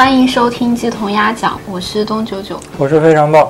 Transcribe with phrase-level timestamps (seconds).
[0.00, 2.58] 欢迎收听鸡同鸭讲，我是东九九。
[2.78, 3.46] 我是非常棒。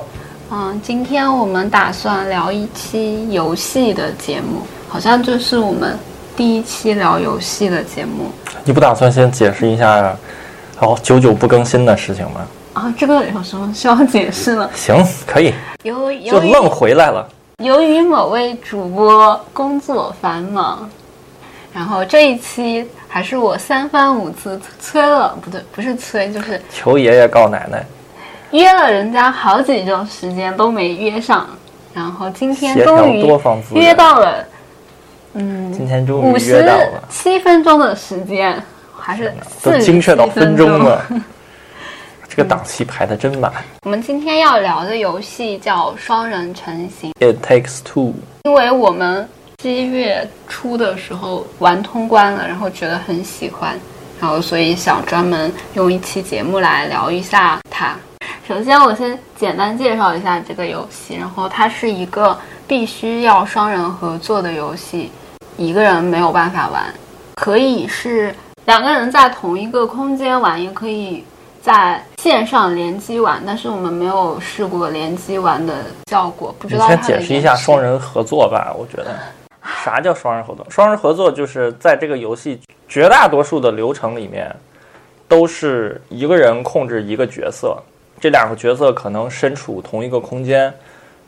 [0.49, 5.97] 嗯，今天我们打算聊一期游戏的节目，好像就是我们
[6.35, 8.25] 第一期聊游戏的节目
[8.65, 10.13] 你不打算先解释一下，
[10.75, 12.41] 好久久不更新的事情吗？
[12.73, 12.93] 啊。
[12.97, 14.69] 这个有什么需要解释的？
[14.75, 17.25] 行，可以，由就愣回来了。
[17.59, 20.89] 由于某位主播工作繁忙，
[21.71, 27.85] 然后这一期还是我三番五次催了，不对，不是催，就是求爷爷告奶奶，
[28.51, 31.45] 约了人家好几周时间都没约上，
[31.93, 33.27] 然后今天终于
[33.73, 34.45] 约到了，
[35.33, 38.63] 嗯，今天终五于约到了，七分钟的时间，
[38.97, 40.79] 还是都精确到分钟钟。
[40.85, 41.05] 了。
[42.33, 43.51] 这个档期排的真满。
[43.83, 48.13] 我们今天要聊的游戏叫《双人成行》，It takes two。
[48.43, 49.27] 因为我们
[49.61, 53.79] 七月初的时候玩通关了，然后觉得很喜欢，
[54.19, 57.95] 然后所以想专门用一期节目来聊一下它。
[58.47, 65.11] 首先，我先简单介绍一下这个游戏，然后它是一个必须要双人合作的游戏，
[65.57, 66.83] 一个人没有办法玩，
[67.35, 68.33] 可以是
[68.65, 71.23] 两个人在同一个空间玩，也可以
[71.61, 79.15] 在线上联机玩，但是我们没有试过联机玩的效果，不知你先道它的解释一下双人合作吧，我觉得。
[79.83, 80.65] 啥叫双人合作？
[80.69, 84.53] 双人合作就是在这个游戏绝大多数的流程里面，
[85.27, 87.77] 都是一个人控制一个角色，
[88.19, 90.73] 这两个角色可能身处同一个空间，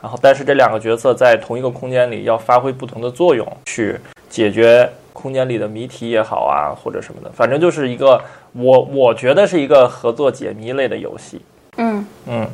[0.00, 8.20] 然后但是这两个角色在同一个空间里要发挥不同的作用，去解决空间里的谜题也好啊，或者什么的，反正就是一个
[8.52, 11.40] 我我觉得是一个合作解谜类的游戏。
[11.78, 12.48] 嗯嗯，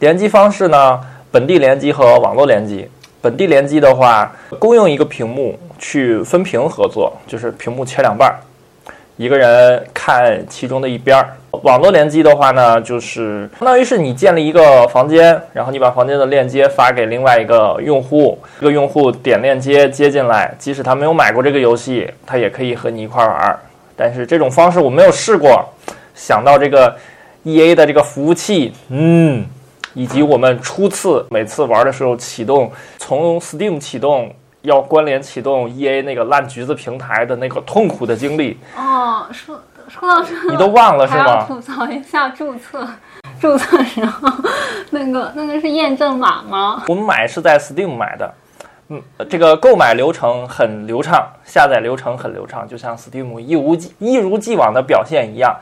[0.00, 1.00] 联机方式呢，
[1.30, 2.88] 本地联机和网络联机。
[3.20, 8.34] 本地联机的话，共用一个屏幕去分屏合作，就是屏幕切两半儿，
[9.16, 11.28] 一个人看其中的一边儿。
[11.62, 23.58] 网络联机的话呢，就是相当于是你建立一个房间，然后你把房间的链接发给另外一个用户，这个用户点链接接进来，即使他没有买过这个游戏，他也可以和你一块儿玩儿。
[23.96, 25.68] 但是这种方式我没有试过，
[26.14, 26.94] 想到这个
[27.42, 29.44] E A 的这个服务器，嗯，
[29.98, 34.32] 以及我们初次每次玩的时候启动，从 Steam 启动
[34.62, 41.44] 要关联启动 E A 那个烂橘子平台的那个痛苦的经历，哦，说说到这个，你都忘了是吗？
[41.48, 42.86] 吐槽一下注册，
[43.42, 44.30] 注册时候
[44.90, 46.84] 那个那个是验证码吗？
[46.86, 48.32] 我们买是在 Steam 买的，
[48.90, 55.56] 嗯，这个购买流程很流畅，下载流程很流畅，就像 Steam 一如既一如既往的表现一样。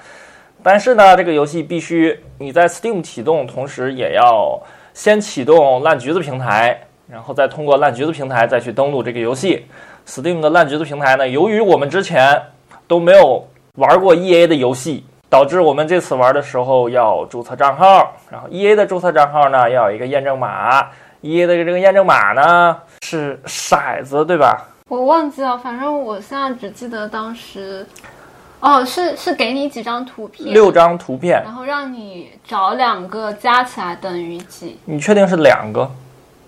[0.67, 4.61] 但是呢，这个游戏必须你在 Steam 启动，同时也要
[4.93, 6.77] 先启动烂橘子平台，
[7.09, 9.65] 然后再通过烂橘子平台再去登录这个游戏。
[10.09, 12.43] Steam 的烂橘子平台呢，由于我们之前
[12.89, 20.85] 都没有玩过 EA 的游戏，导致我们这次玩的时候要注册账号，然后 EA 的注册账号呢要有一个验证码
[21.23, 24.67] ，EA 的这个验证码呢是骰子，对吧？
[24.89, 27.87] 我忘记了，反正我现在只记得当时，
[28.61, 35.91] 哦，是是给你几张图片，六，张图片，然后让你找两个加起来等于几，你确定是两个？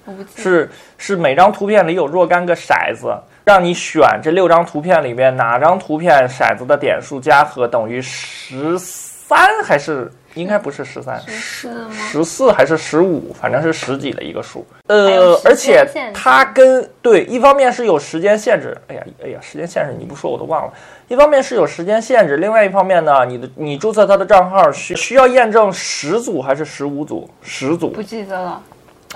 [0.05, 0.43] 我不记得。
[0.43, 3.15] 是是每张图片里有若干个骰子，
[3.45, 8.79] 让你选这六张图片里面哪张图片骰子的点数加和等于十
[9.29, 11.95] 三，还是应该不是十三，十四吗？
[11.95, 14.67] 十四还是十五，反正是十几的一个数。
[14.87, 20.73] 呃而且它跟对，一方面是有时间限制，哎呀哎呀，时间限制你不说我都忘了。
[21.09, 27.29] 一方面是有时间限制，另外一方面呢，你的你注册他的账号需需要验证十组还是十五组？
[27.43, 28.63] 十组不，记得了。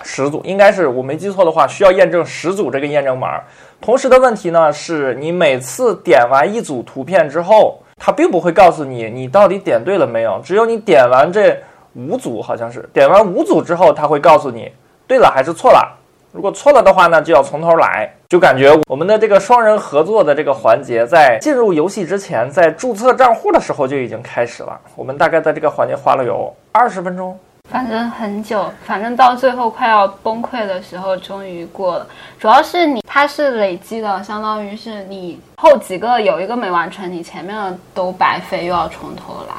[0.02, 3.40] 十组应该是我没记错的话，需要验证十组这个验证码。
[3.80, 11.56] 同时的问题呢，是你每次点完一组图片之后，它并不会告诉你你到底点对了没有，只有你点完这
[11.94, 14.72] 五组，好像是点完五组之后，它会告诉你
[15.06, 15.96] 对了还是错了。
[16.32, 18.12] 如果错了的话呢，就要从头来。
[18.28, 24.80] 就感觉我们的这个双人合作的这个环节，在进入游戏之前，在注册账户的时候就已经开始了。
[24.96, 27.38] 我们大概在这个环节花了有二十分钟。
[27.72, 32.06] 反正很久，反正到最后快要崩溃的时候，终于过了。
[32.38, 39.54] 主要是你它是累积的，相当于是你后几个有一个没完成，你前面的都白费，又要从头来。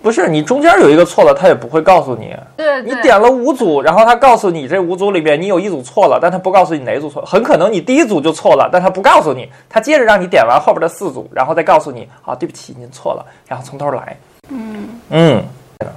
[0.00, 2.34] 不是你中间有一个错了，他也不会告诉你。
[2.56, 7.28] 对对，你点了五组，然后他告诉你这五组里面你有一组错了，但他不告诉你哪一组错了。
[7.28, 14.16] 很可能你第一组就错了，但他不告诉你，他接着让你点完后边的四组，然后再告诉你啊，对不起，您错了，然后从头来。
[14.48, 15.44] 嗯，嗯，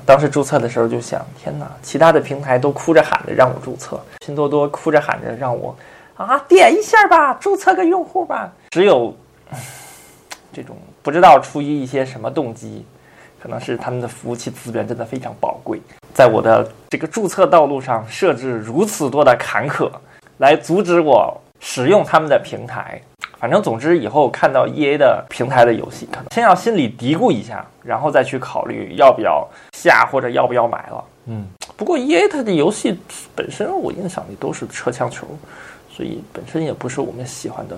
[0.05, 5.75] 当时注册的时候就想，天哪，其他的平台都哭着喊着让我注册，拼多多哭着喊着让我
[6.15, 8.51] 啊点一下吧，注册个用户吧。
[8.71, 9.15] 只有
[10.53, 12.85] 这种不知道出于一些什么动机，
[13.41, 15.81] 可能是他们的服务器资源真的非常宝贵，
[16.13, 19.91] 在我的这个注册道路上设置如此多的坎坷，
[20.37, 23.01] 来阻止我使用他们的平台。
[23.37, 29.47] 反正总之，以后看到 E A 的平台的游戏，可能先要心里嘀咕一下，然后再去考虑要不要
[29.77, 31.03] 下或者要不要买了。
[31.27, 32.97] 嗯，不过 E A 它的游戏
[33.35, 35.27] 本身，我印象里都是车枪球，
[35.91, 37.77] 所以本身也不是我们喜欢的。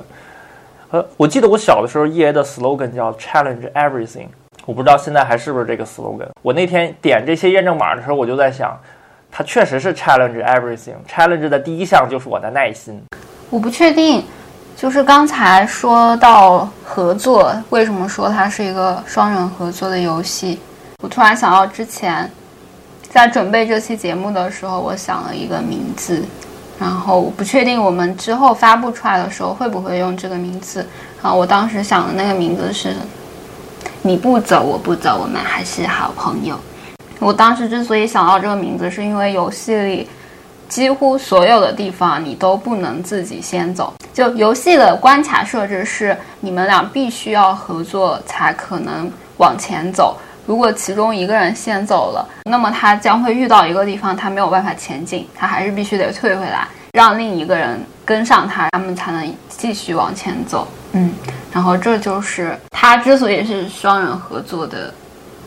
[0.91, 4.27] 呃，我记得我小的时候，E A 的 slogan 叫 Challenge Everything，
[4.65, 6.29] 我不知道现在还是不是这个 slogan。
[6.41, 8.79] 我那天点这些验证码的时候，我就在想，
[9.29, 10.95] 它确实是 Challenge Everything。
[11.09, 13.01] Challenge 的第一项就是我的耐心。
[13.49, 14.23] 我不确定，
[14.75, 20.59] 就是刚才说到合作，为什么说它是一个双人合作的游戏？
[21.01, 22.29] 我突然想到之前
[23.09, 26.23] 在准备这期节目的时候，我想了一个名字。
[26.79, 30.85] 然后我不确定我们之后发布出来的时候会不会用这个名字。
[31.23, 32.93] 然后我当时想的那个名字是
[34.03, 36.59] “你不走我不走，我们还是好朋友”。
[37.17, 40.07] 我当时之所以想到这个名字，是因为游戏里
[40.67, 43.93] 几乎所有的地方你都不能自己先走。
[44.13, 50.17] 就游戏的关卡设置是你们俩必须要合作才可能往前走。
[50.45, 60.65] 如果其中一个人先走了，那么他将会遇到一个地方，他没有办法前进，他还是必须得退回来，让另一个人跟上他，他们才能继续往前走。
[60.93, 61.13] 嗯，
[61.51, 64.93] 然后这就是他之所以是双人合作的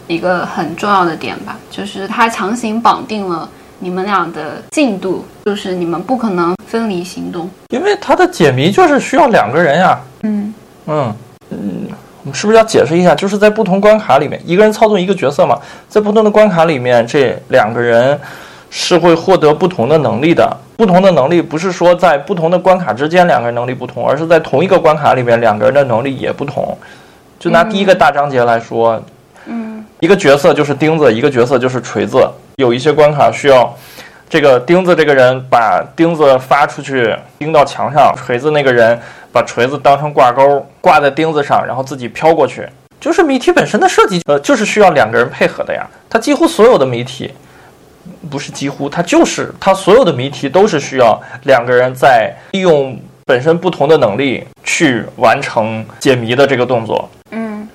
[0.06, 3.48] 一个很重要的点吧，就是他强行绑定了
[3.80, 9.98] 你们俩的进度，就是你们不可能分离行动，因为它的解谜就是需要两个人呀。
[10.22, 10.54] 嗯
[10.86, 11.14] 嗯
[11.50, 11.88] 嗯。
[12.22, 13.14] 我们是不是要解释一下？
[13.14, 18.20] 就是在不同关卡里面，一个人操纵一个角色嘛，在不同的关卡里面，这两个人
[18.68, 20.54] 是会获得不同的能力的。
[20.76, 26.76] 不同的能力不是说在不同的关卡之间两个人能力不同，而是在同一个关卡里面两个人的能力也不同。
[27.38, 29.02] 就拿第一个大章节来说，嗯，
[30.00, 32.28] 一个角色就是钉子，一个角色就是锤子。
[32.56, 33.74] 有一些关卡需要
[34.28, 39.00] 这个钉子这个人把钉子发出去钉到墙上，锤子那个人。
[39.32, 42.68] 把锤子当成挂钩挂在钉子上，然后自己飘过去。
[43.00, 45.88] 就是谜题本身的设计，呃，就是需要两个人配合的呀。
[46.08, 47.32] 它几乎所有的谜题，
[48.28, 57.08] 不是几乎，它就是它所有的谜题都是需要两个人在利用本身不同的能力去完成解谜的这个动作。
[57.30, 57.68] 嗯，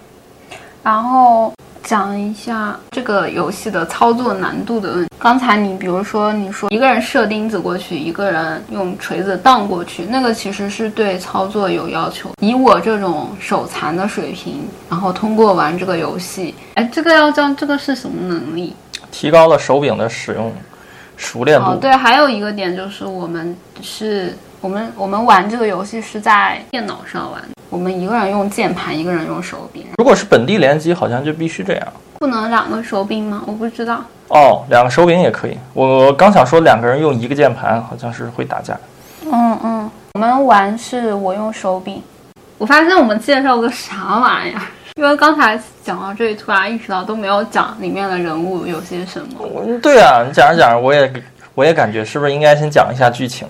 [0.83, 1.53] 然后。
[1.85, 5.11] 讲一下这个游戏的操作难度的问题。
[5.19, 12.31] 刚才你比如说，你说一个人射钉子过去，一个人用锤子荡过去，那个其实是对操作有要求。
[12.41, 18.75] 以我这种手残的水平，然后通过玩这个游戏，哎，这个要叫这个是什么能力？
[19.11, 20.51] 提高了手柄的使用
[21.15, 21.75] 熟练度。
[21.75, 27.41] 对，还有一个点就是我们是我们我们玩这个游戏是在电脑上玩。
[27.69, 29.85] 我们一个人用键盘，一个人用手柄。
[29.97, 31.87] 如果是本地联机，好像就必须这样。
[32.19, 33.43] 不能两个手柄吗？
[33.45, 34.01] 我不知道。
[34.29, 35.57] 哦，两个手柄也可以。
[35.73, 38.77] 我刚想说两个人用一个键盘，好像是会打架。
[39.25, 42.01] 嗯嗯，我们玩是我用手柄。
[42.57, 44.61] 我发现我们介绍个啥玩意儿？
[44.95, 49.77] 因为刚才讲到这里，突然意识到都没有讲里面的人物有些什么。
[49.81, 51.11] 对啊，你讲着讲着，我也
[51.53, 53.45] 我也感觉是不是应该先讲一下剧情？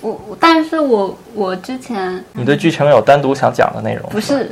[0.00, 4.08] 我，但是我我之前，你对剧情有单独想讲的内容？
[4.08, 4.50] 不是，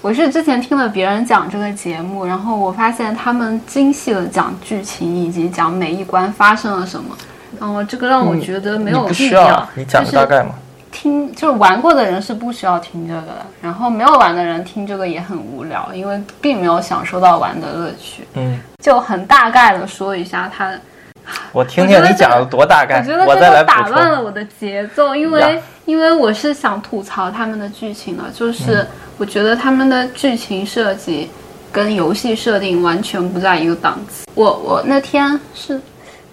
[0.00, 7.16] 我是之前听了别人讲这个节目，然后我发现他们精细的讲剧情以及讲每一关发生了什么，
[7.60, 9.68] 然后这个让我觉得没有必要。
[9.74, 10.50] 你讲个大概嘛？
[10.90, 18.26] 听就是玩过的人是不需要听这个的，然后没有玩的人听这个也很无聊，因为并没有享受到玩的乐趣。
[18.34, 20.72] 嗯，就很大概的说一下它。
[21.52, 28.86] 我听听你讲的多大概，我觉得这个打乱了我的节奏，因为因为我是想吐槽他们的剧情的，就是
[29.18, 31.30] 我觉得他们的剧情设计
[31.72, 34.26] 跟游戏设定完全不在一个档次。
[34.34, 35.80] 我我那天是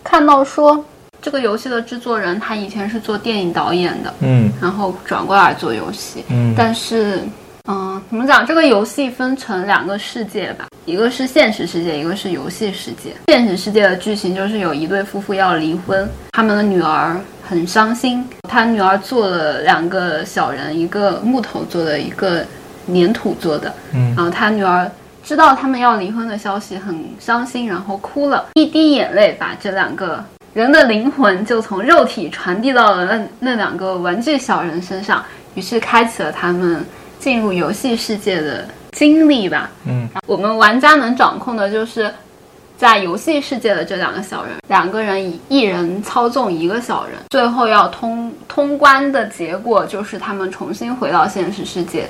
[0.03, 0.83] 看到说
[1.21, 7.21] 这个游戏的制作人他以前是做电影导演的，嗯，然后转过来做游戏，嗯，但是。
[7.69, 8.45] 嗯，怎么讲？
[8.45, 13.13] 这个游戏分成两个世界吧，一个是现实世界，一个是游戏世界。
[13.29, 18.27] 现实世界的剧情就是有一对夫妇要离婚，他们的女儿很伤心。
[18.49, 22.45] 他女儿做了两个小人，一个木头做的，一个
[22.87, 23.73] 粘土做的。
[23.93, 24.91] 嗯，然后他女儿
[25.23, 30.21] 知道他们要离婚的消息，很伤心，然后哭了一滴眼泪，把这两个
[30.53, 36.85] 人的灵魂就从肉体传递到了那那两个玩具小人身上，于是开启了他们。
[37.23, 39.71] 进入游戏世界的经历吧。
[39.87, 42.13] 嗯，我们玩家能掌控的就是
[42.77, 52.09] 在游戏世界的这两个小人，两个人以一人操纵一个小人，最后要通通关的结果就是他们重新回到现实世界。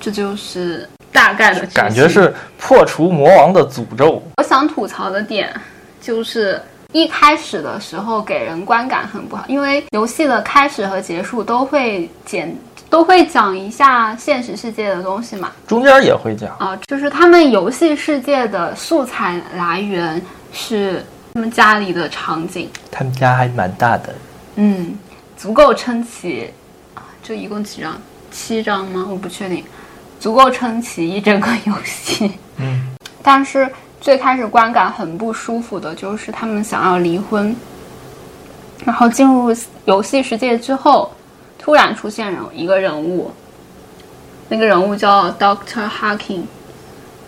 [0.00, 0.88] 这就是。
[1.10, 4.22] 大概的感觉是破除魔王的诅咒。
[4.36, 5.52] 我想吐槽的点
[6.02, 6.60] 就是
[6.92, 12.54] 一开始的时候给人观感很不好，因为游戏的开始和结束都会简
[12.90, 15.52] 都会讲一下现实世界的东西嘛。
[15.66, 20.20] 中间也会讲，啊，就是他们游戏世界的素材来源
[20.52, 21.04] 是
[21.34, 24.14] 他们家里的场景，他们家还蛮大的。
[24.56, 24.98] 嗯，
[25.36, 26.50] 足够撑起
[26.94, 28.00] 啊，这一共几张？
[28.30, 29.06] 七张吗？
[29.10, 29.64] 我不确定，
[30.18, 32.32] 足够撑起一整个游戏。
[32.56, 32.88] 嗯，
[33.22, 37.54] 但是最开始观感很不舒服的就是他们想要离婚，
[38.84, 39.54] 然后进入
[39.84, 41.10] 游戏世界之后，
[41.58, 43.30] 突然出现人一个人物，
[44.48, 46.42] 那个人物叫 Doctor Harkin，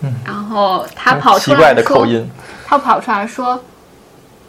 [0.02, 2.30] 嗯，然后他跑出来奇怪的口音，
[2.64, 3.62] 他跑出来说：“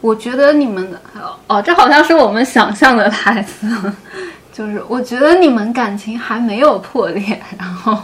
[0.00, 1.00] 我觉得你们的
[1.48, 3.66] 哦，这好像是我们想象的台词，
[4.52, 7.98] 就是我觉得你们感情还没有破裂。”然后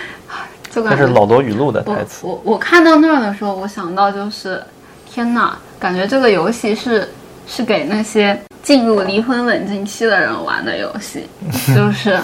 [0.72, 2.26] 这是老罗语录的台词。
[2.26, 4.62] 我我看到那儿的时候，我想到就是
[5.04, 7.12] 天哪，感觉这个游戏是
[7.46, 11.26] 是给那些进入离婚冷静期的人玩的游戏，
[11.74, 12.18] 就是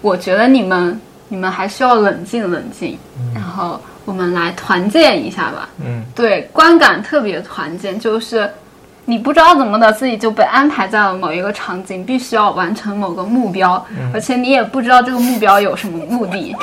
[0.00, 2.98] 我觉得你们你们还需要冷静冷静，
[3.34, 5.68] 然后我们来团建一下吧。
[5.84, 8.48] 嗯，对，观感特别团建，就是
[9.04, 13.84] 你不知道怎么的，自己就被安排在了某一个场景，必须要完成某个目标，
[14.14, 16.56] 而且你也不知道这个目标有什么目的，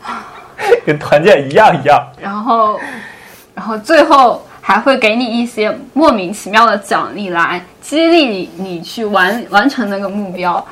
[0.84, 2.06] 跟团建一样一样。
[2.20, 2.78] 然后，
[3.54, 10.62] 然后最后还会给你一些莫名其妙的奖励来激励你你去完完成那个目标，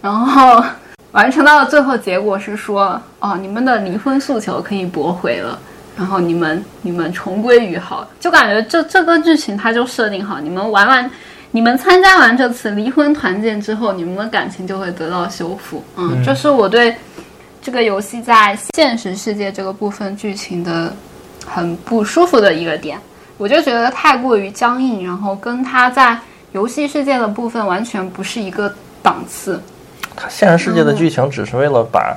[0.00, 0.62] 然后
[1.10, 5.58] 完成到了最后，结果是说，哦，你们的离婚诉求可以驳回了。
[5.96, 11.10] 然后你们你们重归于好，就感觉这这个剧情它就设定好，你们玩完，
[11.50, 15.82] 你们参加完这次离婚团建之后，你们的感情就会得到修复。
[15.96, 16.94] 嗯，这是我对
[17.60, 20.94] 这个游戏在现实世界这个部分剧情的
[21.44, 22.96] 很不舒服的一个点，
[23.42, 26.16] 我就觉得太过于僵硬，然后跟他在
[26.52, 28.72] 游戏世界的部分完全不是一个
[29.02, 29.60] 档次。
[30.14, 32.16] 他现实世界的剧情只是为了把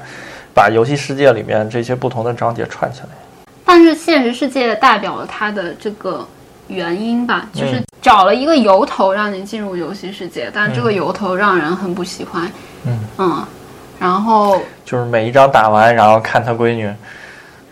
[0.54, 3.08] 把游戏世界里面这些不同的章节串起来。
[3.66, 6.24] 但是现实世界代表了他的这个
[6.68, 12.48] 原因吧，嗯就是找了一个由头让你进入游戏世界，但这个由头让人很不喜欢。
[13.18, 13.44] 嗯
[13.98, 16.94] 然后就是每一章打完，然后看他闺女，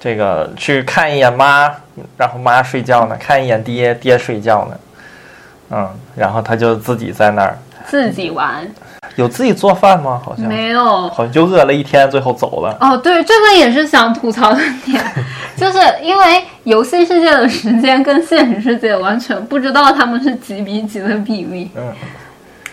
[0.03, 1.73] 这个去看一眼妈，
[2.17, 4.77] 然后妈睡觉呢；看一眼爹，爹睡觉呢。
[5.69, 7.57] 嗯，然后他就自己在那儿，
[7.87, 8.67] 自己玩，
[9.15, 10.21] 有自己做饭吗？
[10.21, 11.07] 好像没有。
[11.07, 12.77] 好像就饿了一天，最后走了。
[12.81, 15.01] 哦，对，这个也是想吐槽的点，
[15.55, 21.71] 就是因为游戏世界的时间跟现实世界完全不知道他们是几比几的比例。
[21.77, 21.93] 嗯，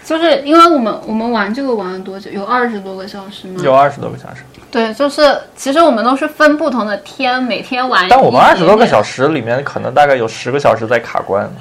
[0.05, 2.29] 就是因为我们我们玩这个玩了多久？
[2.33, 3.61] 有二十多个小时吗？
[3.63, 8.07] 有二十多个小时，对，就是其实我们都是分不同的天，每天玩。
[8.09, 11.51] 但我们二十多个小时，里面，可能大概有十个小时在卡关。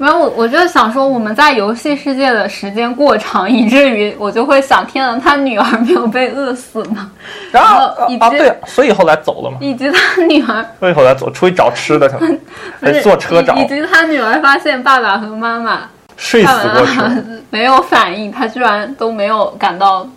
[0.00, 7.10] 没有我，我就想说我们在游戏世界的时间过长，以至于我就会想，天呐，他女儿没有被饿死吗？
[7.50, 12.38] 然后以及啊，对，所以后来走了嘛，以及他女儿 所以后来走出去找吃的去了，
[12.80, 15.80] 还坐车找以，以及他女儿发现爸爸和妈妈
[16.16, 17.10] 睡死过去了。
[17.50, 20.08] 没有反应，他居然都没有感到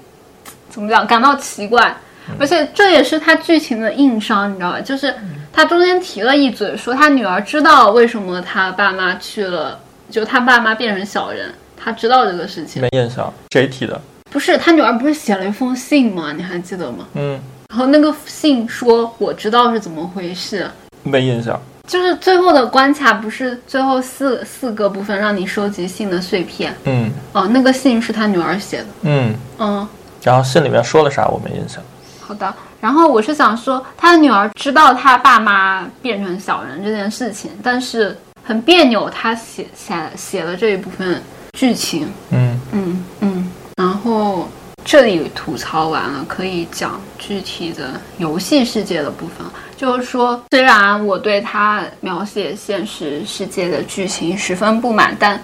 [0.72, 1.96] 怎么讲，感到奇怪。
[2.40, 4.80] 而且这也是他剧情的硬伤，你知道吧？
[4.80, 5.14] 就是
[5.52, 12.82] 他中间提了一嘴，说他女儿知道为什么他爸妈去了，就他爸妈变成小人，他知道这个事情。
[12.82, 14.00] 没印象，谁提的？
[14.30, 16.32] 不是他女儿不是写了一封信吗？
[16.32, 17.06] 你还记得吗？
[17.16, 17.38] 嗯，
[17.70, 20.70] 然后那个信说我知道是怎么回事，
[21.04, 21.60] 没印象。
[21.88, 29.88] 就是最后的关卡不是最后四四个部分让你收集信的碎片嗯哦，那个信是他女儿写的，嗯，嗯。
[30.24, 31.28] 然后信里面说了啥？
[31.28, 31.82] 我没印象。
[32.20, 41.22] 好的，然后我是想说，他的女儿知道他爸妈变成小人这件事情，但是很别扭，他写写写了这一部分
[41.54, 44.48] 剧情，嗯嗯嗯，然后
[44.86, 49.46] 这里吐槽完了，可以讲具体的游戏世界的部分。
[49.76, 55.42] 就是说，虽然我对他描写现实世界的剧情十分不满，但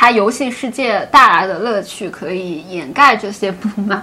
[0.00, 4.00] 他游戏世界带来的乐趣可以掩盖这些不满。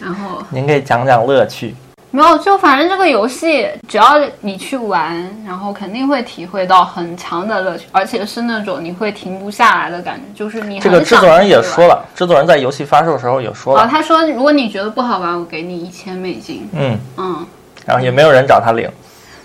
[0.00, 1.74] 然后您给讲讲乐趣。
[2.10, 5.14] 没有，就反正这个游戏，只要你去玩，
[5.46, 16.66] 然后肯定会体会到很强的乐趣，而且是那种你会停不下来的感觉，就是你这个制作人也说了，制作人在游戏发售的时候也说哦，了，他说如果你觉得不好玩，我给你一千美金。
[16.72, 17.46] 嗯，嗯，
[17.84, 18.88] 然后也没有人找他领。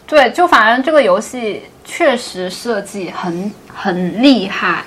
[0.08, 4.84] 对，就反正这个游戏确实设计很很厉害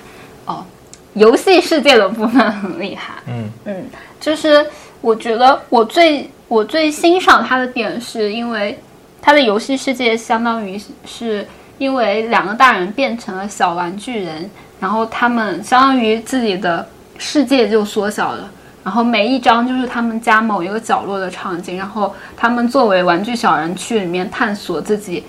[0.46, 0.64] 哦，
[1.14, 3.14] 游戏世界的部分很厉害。
[3.26, 3.86] 嗯嗯，
[4.20, 4.64] 就是
[5.00, 8.78] 我觉得我最我我最欣赏他的点是因为
[9.20, 11.44] 他的游戏世界相当于是
[11.78, 16.86] 因为两个大人变成了小玩具人，然后他们相当于自己的
[17.18, 18.48] 世界就缩小了。
[18.84, 25.24] 然后每一张就是他们家某一个角落的场景，然后他们作为玩具小人去里面探索自己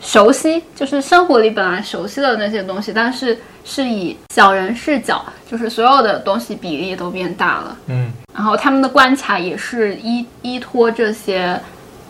[0.00, 7.76] 熟悉，就是生活里本来熟悉的那些东西，但是是以小人视角，就是所有的东西比例都变大了。
[7.86, 11.60] 嗯，然后他们的关卡也是依依托这些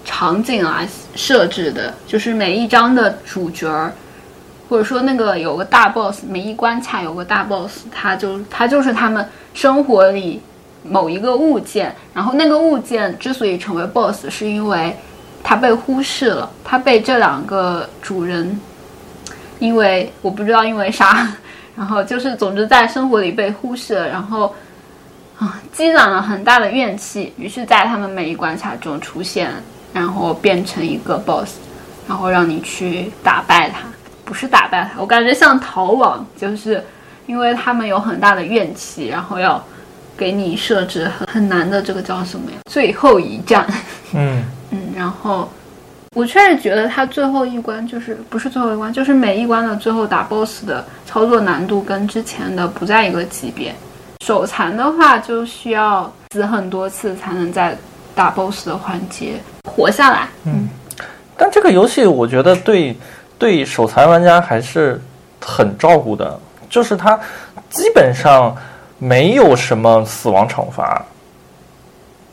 [0.05, 3.93] 场景来设置的，就是每一章的主角儿，
[4.69, 10.41] 或者说那个有个大 boss，每一关卡有个大 boss，他就他就是他们生活里。
[10.83, 14.97] 某一个物件，然后那个物件之所以成为 BOSS，是因为
[15.43, 18.61] 它被忽视了，它被这两个主人，
[19.59, 21.29] 因为我不知道因为啥，
[21.77, 24.55] 然后就是总之在生活里被忽视了，然后
[25.39, 29.53] 啊积攒了很大的怨气，于是在他们每一关卡中出现，
[29.93, 31.57] 然后变成一个 BOSS，
[32.09, 33.81] 然后让你去打败它，
[34.25, 36.85] 不是打败它，我感觉像逃亡，就是
[37.27, 39.63] 因为他们有很大的怨气，然后要。
[40.17, 42.59] 给你设置很很难的这个叫什么呀？
[42.71, 43.67] 最后一战。
[44.13, 45.49] 嗯嗯，然后
[46.15, 53.75] 我确实觉得它最后一关就是不是最后一关，就是每一关的最后打 BOSS 的操作难度跟之前的不在一个级别。
[54.25, 57.77] 手残的话就需要死很多次才能在
[58.15, 60.29] 打 BOSS 的环节活下来。
[60.45, 60.69] 嗯，
[61.37, 62.97] 但这个游戏我觉得对
[63.39, 65.01] 对手残玩家还是
[65.41, 67.19] 很照顾的，就是它
[67.71, 68.57] 基本上。
[69.03, 71.03] 没有什么死亡惩罚。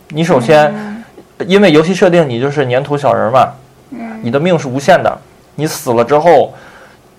[0.10, 0.97] 你首先，
[1.46, 3.48] 因为游戏设定你就是粘土小人嘛，
[4.22, 5.17] 你的命是无限的。
[5.56, 6.53] 你死了之后，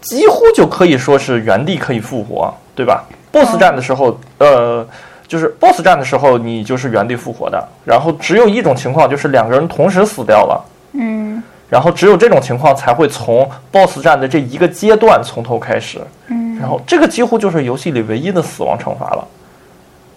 [0.00, 4.86] 几乎就可以说是原地可以复活，对吧？BOSS 战的时候，呃，
[5.26, 7.68] 就是 BOSS 战的时候，你就是原地复活的。
[7.84, 10.64] 然后只有一种情况，就是两个人同时死掉了。
[10.92, 11.42] 嗯。
[11.68, 16.00] 然后只有这种情况才会从 BOSS 战的这一个阶段从头开始。
[16.28, 16.56] 嗯。
[16.58, 19.28] 然后这个几乎就是游戏里唯一的死亡惩罚了。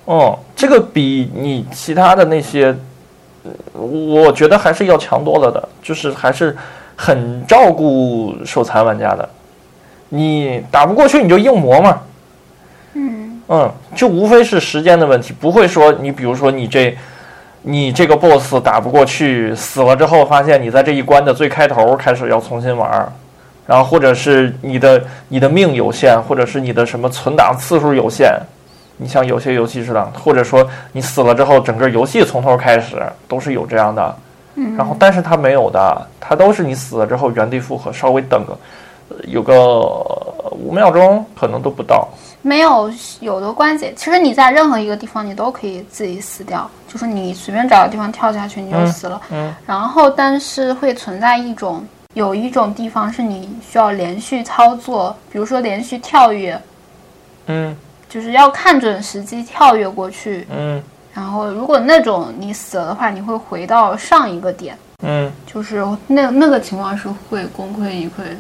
[0.05, 2.75] 哦，这个比你其他的那些，
[3.73, 6.56] 我觉得还是要强多了的，就是还是
[6.95, 9.27] 很照顾手残玩家的。
[10.10, 12.01] 你打不过去，你就硬磨嘛。
[12.93, 16.95] 嗯嗯，就无非是时间的问题，不会说你比如说你这
[17.63, 23.12] 你这个 boss 打不过去，死了之后发现你在这一关的最开头开始要重新玩，
[23.65, 28.38] 然后或者是你的你的命有限，或者是你的什么存档次数有限。
[28.97, 34.15] 你像有些游戏似的，或者说你死了之后，整个游戏从头开始，都是有这样的。
[34.56, 38.58] 嗯，然后但是它没有的，它都是你死了之后原地复活，稍微等个
[39.27, 39.80] 有个
[40.51, 42.08] 五秒钟，可能都不到。
[42.43, 49.21] 没有有的关节，其实你在任何一个地方你都可以自己死掉，就是你随便找个地方跳下去你就死了。
[49.32, 56.62] 嗯，然后但是会存在一种，有一种地方是你需要连续操作，比如说连续跳跃。
[57.45, 57.75] 嗯。
[58.12, 68.36] 就是要看准时机跳跃过去，嗯，然后如果那种你死了的话，你会回到上一个点，嗯，就是那那个情况是会功亏一篑。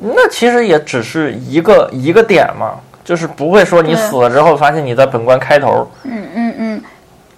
[0.00, 5.88] 那其实也只是一个一个点嘛，就是不会说你死了之后发现你在本关开头。
[6.02, 6.82] 嗯嗯嗯，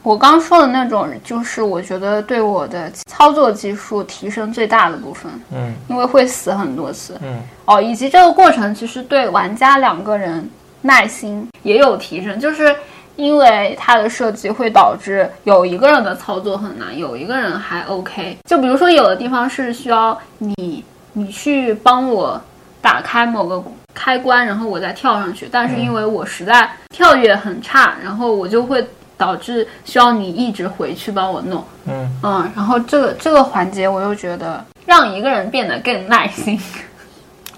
[0.03, 5.31] 我刚说的那种，就是我觉得对我的操作技术提升最大的部分。
[5.53, 7.19] 嗯，因为会死很多次。
[7.23, 10.49] 嗯，哦，以及这个过程其实对玩家两个人。
[10.83, 12.75] 耐心也有提升，就是
[13.17, 18.37] 因为它的设计会导致有一个人的操作很难，有一个人还 OK。
[18.49, 22.41] 就比如说有的地方是需要你你去帮我
[22.81, 23.62] 打开某个
[23.93, 28.87] 开关，然后我再跳上去，但是因为我实在跳跃很差，然后我就会
[29.17, 31.64] 导致需要你一直回去帮我弄。
[31.87, 36.61] 嗯嗯，然后这个这个环节我又觉得让一个人变得更耐心。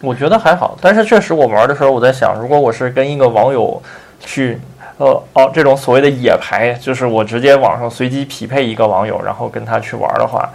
[0.00, 3.80] 我觉得还好，但是确实我玩的时候，我在想，如果我是跟一个网友
[4.18, 4.58] 去，
[4.96, 10.48] 呃哦，这种所谓的野排，就是我直接网上随机匹配一个网友，然后跟他去玩的话，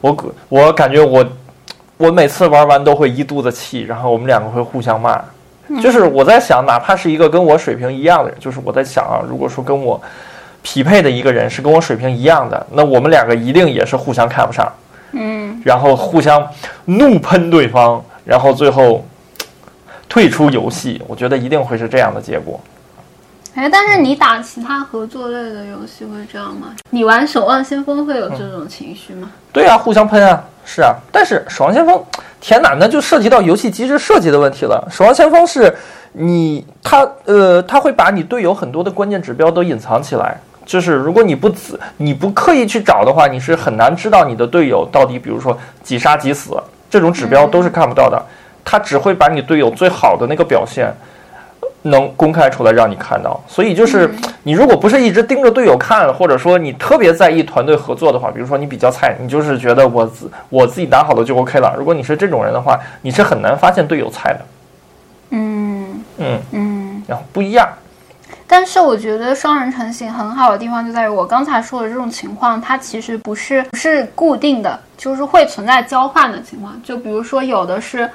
[0.00, 0.16] 我
[0.48, 1.26] 我感觉我
[1.96, 5.20] 我每次玩完都会一肚子气，然后我们两个会互相骂。
[5.82, 10.00] 就是我在想，哪怕是一个跟我水平一样的人，就是我在想啊，如果说跟我
[10.62, 14.72] 匹配的一个人是跟我水平一样的，那我们两个一定也是互相看不上，
[15.12, 16.46] 嗯，然后互相
[16.84, 18.00] 怒喷对方。
[18.28, 19.02] 然后最后
[20.06, 22.60] 退出游戏，我觉得一定会是这样的结果。
[23.54, 26.74] 哎，但是你打其他合作类的游戏会这样吗？
[26.90, 29.30] 你玩《守望先锋》会有这种情绪吗？
[29.50, 30.94] 对啊，互相喷啊，是啊。
[31.10, 31.94] 但是《守望先锋》，
[32.38, 34.86] 天哪，那就涉及到游戏机制设计的问题了。
[34.94, 35.74] 《守望先锋》是
[36.12, 46.54] 你，他呃，他会把你队友很多的关键指标都隐藏起来，就是如果你不仔你不刻意去找的话，你是很难知道你的队友到底，比如说几杀几死
[46.90, 48.22] 这种指标都是看不到的。
[48.64, 50.92] 他只会把你队友最好的那个表现
[51.82, 53.40] 能公开出来让你看到。
[53.46, 61.74] 所以就是你如果不是一直盯着队友看，或者说你特别在意团队合作的话，比如说你比较菜，你就是觉得我自我自己打好了就 OK 了。
[61.78, 64.40] 如果你是这种人的话，你是很难发现队友菜的。
[65.30, 67.02] 嗯嗯，嗯。
[67.06, 67.66] 然后不一样。
[68.50, 76.80] 但是我觉得双人成型很好的地方就在于我刚才说的这种情况，它其实不是不是固定的，就是会存在交换的情况。
[76.82, 78.10] 就比如说有的是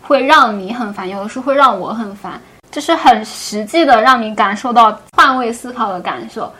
[0.00, 6.50] 会让你很烦，有的是会让我很烦，就是很实际的让你感受到换位思考的感受。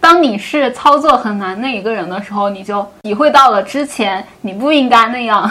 [0.00, 5.50] 当你是操作很难那一个人的时候，你就体会到了之前你不应该那样，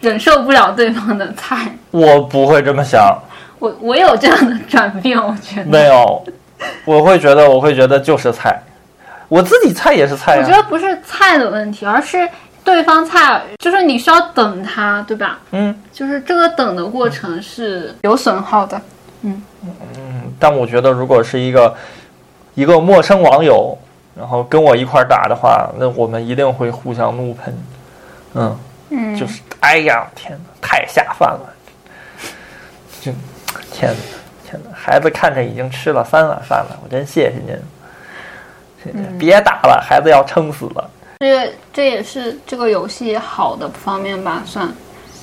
[0.00, 1.72] 忍受不了对方的菜。
[1.92, 3.16] 我不会这么想。
[3.58, 6.24] 我我有这样的转变，我觉得没有，
[6.84, 8.60] 我会觉得我会觉得就是菜，
[9.28, 12.28] 我自己菜也是菜我觉得不是菜的问题，而是
[12.62, 15.38] 对方菜，就是你需要等他，对吧？
[15.52, 18.80] 嗯，就是这个等的过程是有损耗的。
[19.22, 21.74] 嗯嗯，但我觉得如果是一个
[22.54, 23.76] 一个陌生网友，
[24.14, 27.56] 然后跟我一块打的话，那我们一定会互相怒喷。
[28.34, 28.58] 嗯
[28.90, 31.54] 嗯，就是哎呀，天哪，太下饭了，
[33.00, 33.10] 就。
[33.76, 33.98] 天哪，
[34.48, 34.70] 天哪！
[34.74, 37.54] 孩子看着已经吃了三碗饭了，我真谢谢您。
[39.18, 40.90] 别打了，孩子要撑死了。
[41.18, 44.42] 这这也是这个游戏好的方面吧？
[44.46, 44.72] 算，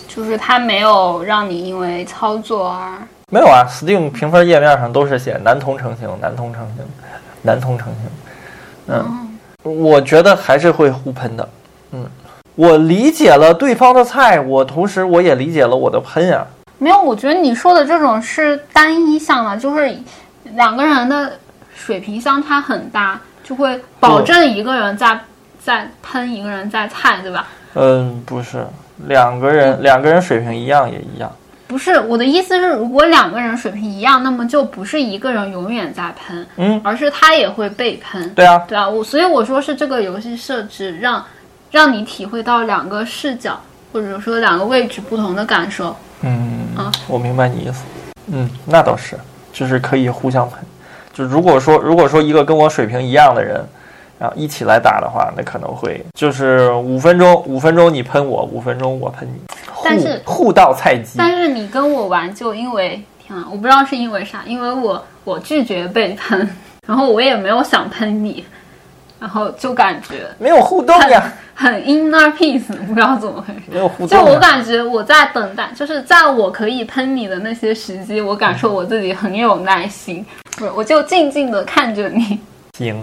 [0.07, 2.99] 就是它没有让你因为操作而
[3.31, 3.65] 没有啊。
[3.67, 6.85] Steam 评分页面上都是写男同成型，男同成型，
[7.41, 8.03] 男同成型。
[8.87, 11.49] 嗯，我觉得还是会互喷的。
[11.91, 12.05] 嗯，
[12.53, 16.45] 我理解了对方的菜，我同时我也理解了我的喷啊。
[16.83, 19.97] 没有，我觉得你说的这种是单一项的，就是
[20.55, 21.39] 两个人的
[21.73, 25.17] 水平相差很大，就会保证一个人在
[25.63, 27.47] 在喷，一个人在菜，对吧？
[27.75, 28.67] 嗯，不是，
[29.07, 31.31] 两个人两个人水平一样也一样。
[31.67, 38.29] 不是，我的意思是，如果两个人水平一样，那么就不是一个人永远在喷，嗯，而是他也会被喷。
[38.35, 41.23] 对啊，对啊，我所以我说是这个游戏设置让
[41.71, 43.59] 让你体会到两个视角
[43.93, 45.95] 或者说两个位置不同的感受。
[46.21, 47.83] 嗯，啊我明白你意思。
[48.27, 49.15] 嗯，那倒是，
[49.53, 50.59] 就是可以互相喷。
[51.13, 53.63] 就如果说，如果说一个跟我水平一样的人，
[54.17, 59.39] 然后一起来打的话，那可能会就是五分钟，五分钟你喷我，五分钟我喷你，
[59.83, 61.19] 但是互道菜鸡。
[61.19, 66.49] 但是你跟我玩，就因为天啊，我不知道是因为啥，因为我我拒绝被喷，
[66.87, 68.43] 然后我也没有想喷你。
[69.23, 73.61] 然后就感觉没有互动呀，很 inner peace，不知道怎么回事。
[73.71, 74.09] 没有互动。
[74.09, 80.25] 就我感觉我在等待，就是在我可以喷你的那些时机，我感受我自己很有耐心，
[80.57, 82.37] 不是，我就静静的看着你。
[82.77, 83.01] 行。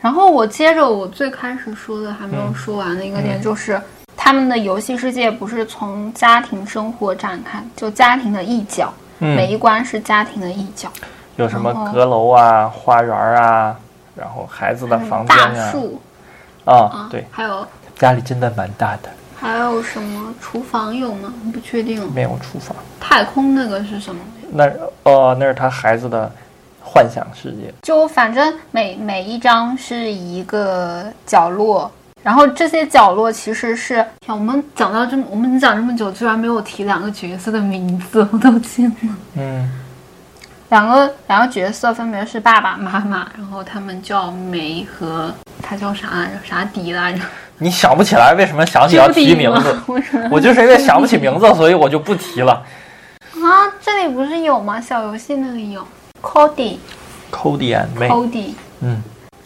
[0.00, 3.82] 然后我接着我最开始说的还没有说完的一个点，就是
[4.16, 10.88] 他们的游戏世界不是从家庭生活展开，就家庭的一角，每一关是家庭的一角。
[11.34, 13.74] 有什么阁楼啊，花园啊。
[14.18, 15.72] 然后孩子的房间呀，
[16.64, 19.08] 啊，对，还有家里真的蛮大的。
[19.40, 21.32] 还有什么厨房有吗？
[21.52, 22.12] 不确定。
[22.12, 22.76] 没有厨房。
[22.98, 24.20] 太空那个是什么？
[24.50, 24.68] 那
[25.04, 26.28] 哦，那是他孩子的
[26.82, 27.72] 幻想世界。
[27.82, 31.88] 就反正每每一张是一个角落，
[32.22, 39.16] 然后这些角落其实是，我们讲到这么，我们讲这么久，居然没有提两个角色的名字，我都惊了。
[39.36, 39.70] 嗯。
[40.70, 46.32] 两个两个角色分别是爸爸妈妈，然后他们叫梅和他叫啥来着？
[46.44, 47.20] 啥迪来着？
[47.56, 49.78] 你想不起来为什么想起要提名字？
[50.30, 52.62] 我就是因为想不起名字，所以我就不提了。
[53.32, 54.78] 啊，这里不是有吗？
[54.78, 55.86] 小游戏那里有
[56.20, 58.50] Cody，Cody and May，Cody，
[58.82, 59.02] 嗯，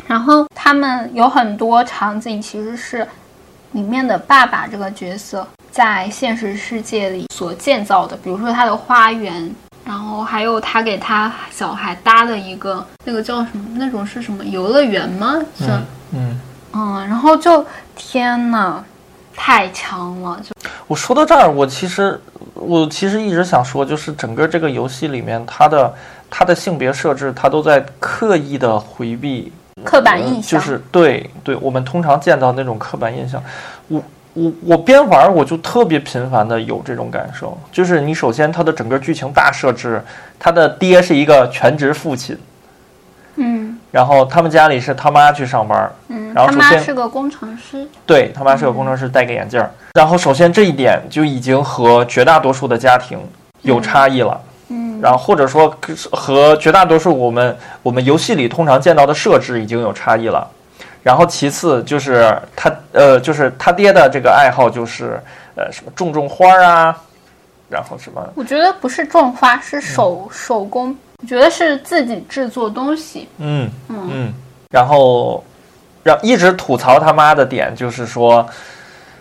[0.09, 3.07] 然后他们有很多场景其实是
[3.71, 9.55] 里面的爸爸这个角色在现实世界里所建造的，比如说他的花园。
[9.85, 13.65] 然后还有他给他小孩搭的一个那个叫什么？
[13.75, 15.35] 那种是什么游乐园吗？
[15.59, 15.65] 是，
[16.13, 16.41] 嗯
[16.73, 17.07] 嗯。
[17.09, 17.67] 然后就
[17.97, 18.83] 天呐，
[19.35, 20.41] 太强了！
[20.43, 20.51] 就
[20.87, 22.21] 我说到这儿，我其实
[22.55, 25.93] 我其实一直想说，就是整个这个游戏里面，它的
[26.31, 29.53] 它的性别设置，它都在刻意的回避
[29.85, 33.43] 刻板印象，就是对对，我们通常见到那种刻板印象，
[33.89, 34.03] 我。
[34.35, 40.03] 我我边玩我就特别频繁的有这种感受，就是你首先它的整个剧情大设置，
[40.39, 42.39] 他的爹是一个全职父亲，
[43.37, 53.19] 嗯，然后他们家里是他妈去上班，嗯，然后他妈是个工程师，对他妈是个工程师，戴个眼镜儿，然后首先这一点就已经和绝大多数的家庭
[53.61, 55.75] 有差异了，嗯，然后或者说
[56.11, 60.49] 和绝大多数我们我们游戏里通常见到的设置已经有差异了。
[61.03, 65.21] 然后其次就是他呃，就是他爹的这个爱好就是
[65.57, 66.97] 呃什么种种花啊，
[67.69, 70.97] 然后什么我觉得不是种花，是手、手工。
[71.23, 73.29] 我觉得是自己制作东西。
[73.39, 74.33] 嗯嗯，
[74.71, 75.43] 然后
[76.03, 78.47] 让一直吐槽他妈的点就是说，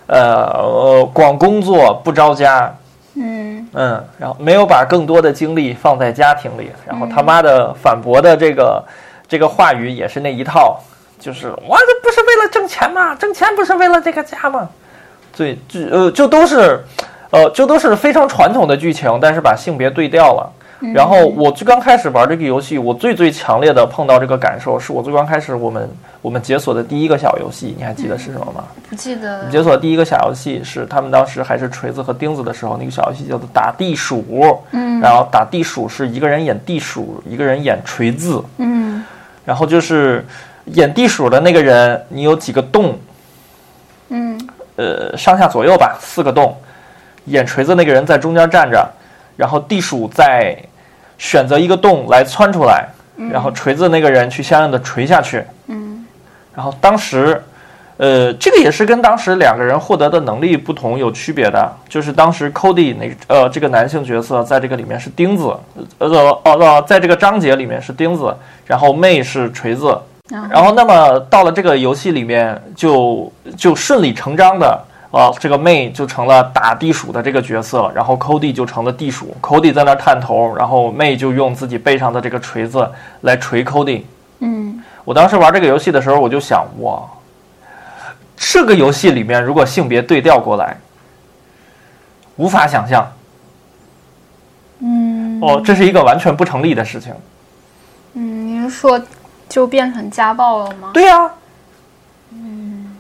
[0.07, 2.73] 呃，光工作不着家。
[3.13, 8.83] 嗯嗯，然后没有把更多的精力放在家庭里，然后他妈的反驳的这个
[9.27, 10.79] 这个话语也是那一套，
[11.21, 13.13] 就是我这不是为了挣钱吗？
[13.15, 14.67] 挣钱不是为了这个家吗？
[15.37, 16.83] 对，就呃就都是，
[17.29, 20.51] 呃就都是非常传统的剧情，但是把性别对调了。
[20.95, 25.87] 然后我最刚开始玩这个游戏，我最最强烈的碰到这个感受，是我最刚开始我们
[26.23, 28.63] 我们解锁的第一个小游戏，你还记得是什么吗？
[28.89, 29.47] 不记得。
[29.51, 34.57] 解锁第一个小游戏是他们当时还是锤子和钉子的时候，那个小游戏叫做打地鼠。
[34.71, 34.99] 嗯。
[34.99, 38.43] 然后打地鼠是一个人演地鼠，一个人演锤子。
[38.57, 39.03] 嗯。
[39.45, 40.25] 然后就是
[40.73, 42.97] 演地鼠的那个人，你有几个洞？
[44.09, 44.39] 嗯。
[44.75, 46.57] 呃，上下左右吧，四个洞。
[47.25, 48.89] 演锤子那个人在中间站着，
[49.37, 50.57] 然后地鼠在。
[51.17, 52.89] 选择一个洞来窜出来，
[53.31, 55.43] 然后锤子那个人去相应的锤下去。
[55.67, 56.03] 嗯，
[56.55, 57.39] 然后当时，
[57.97, 61.71] 呃，这个也是跟当时两个人获得的能力不同有区别的。
[61.87, 65.55] 就是当时 Cody 那呃这个男性角色在这个里面是钉子，
[65.99, 69.95] 呃哦哦，在这个章节里面是钉子，然后 May 是锤子。
[70.49, 74.85] 然后那么到了这个游戏里面就就顺理成章的。
[75.11, 82.89] 啊，这个 May 就成了打地鼠的这个角色，然后 Cody 就成了地鼠，Cody 在那探头，然后 May 就用自己背上的这个锤子
[83.19, 84.03] 来锤 Cody。
[84.39, 87.03] 嗯，我当时玩这个游戏的时候，我就想，哇，
[88.37, 90.77] 这个游戏里面如果性别对调过来，
[92.37, 93.05] 无法想象。
[94.79, 97.13] 嗯，哦，这是一个完全不成立的事情。
[98.13, 98.97] 嗯，您说
[99.51, 100.89] 就变成家暴了吗？
[100.93, 101.29] 对呀。
[102.33, 102.97] 嗯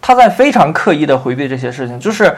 [0.00, 2.36] 他在非常刻意的回避这些事情，就是，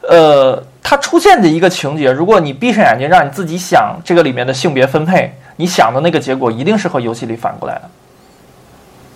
[0.00, 7.90] 呃，他出现的一个情节，如果你闭上眼睛让你自己想这个里面的性别分配，你想的那个结果一定是和游戏里反过来的。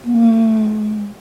[0.04, 1.14] 嗯，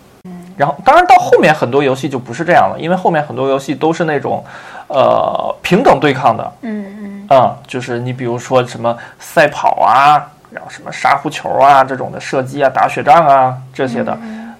[0.58, 4.44] 然后，当然到后面很多游戏就不是这样了，因为后面很多游戏都是那种，
[4.88, 6.54] 呃，平等对抗的。
[6.64, 7.28] 嗯嗯。
[7.30, 14.18] 嗯，就是你比如说什么赛跑啊，然后什么沙狐球啊这种的射击啊、打雪仗啊这些的。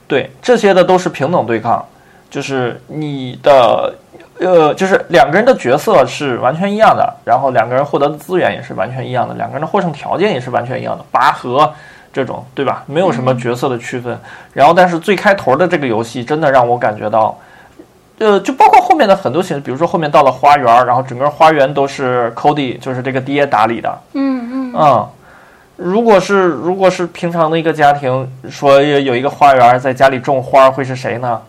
[0.08, 1.86] 对这些的都是平等对抗，
[2.32, 3.94] 就是你的，
[4.40, 11.72] 呃，就是两个人的角色是完全一样的，然后两个人获得的资源也是完全一样的，两个人的获胜条件也是完全一样的，拔河
[12.12, 12.82] 这种，对吧？
[12.88, 14.20] 没有什么角色的区分。
[14.52, 17.38] 然后，但是最开头的这个游戏真的让我感觉到，
[18.18, 23.96] 呃，就包括后面的很多形式，比如说后面到了花园，然后整个花园都是 Cody，就是这个爹打理的。
[24.14, 25.08] 嗯嗯嗯。
[25.82, 31.42] 如果是如果是平常的一个家庭，说有一个花园，在家里种花，会是谁呢？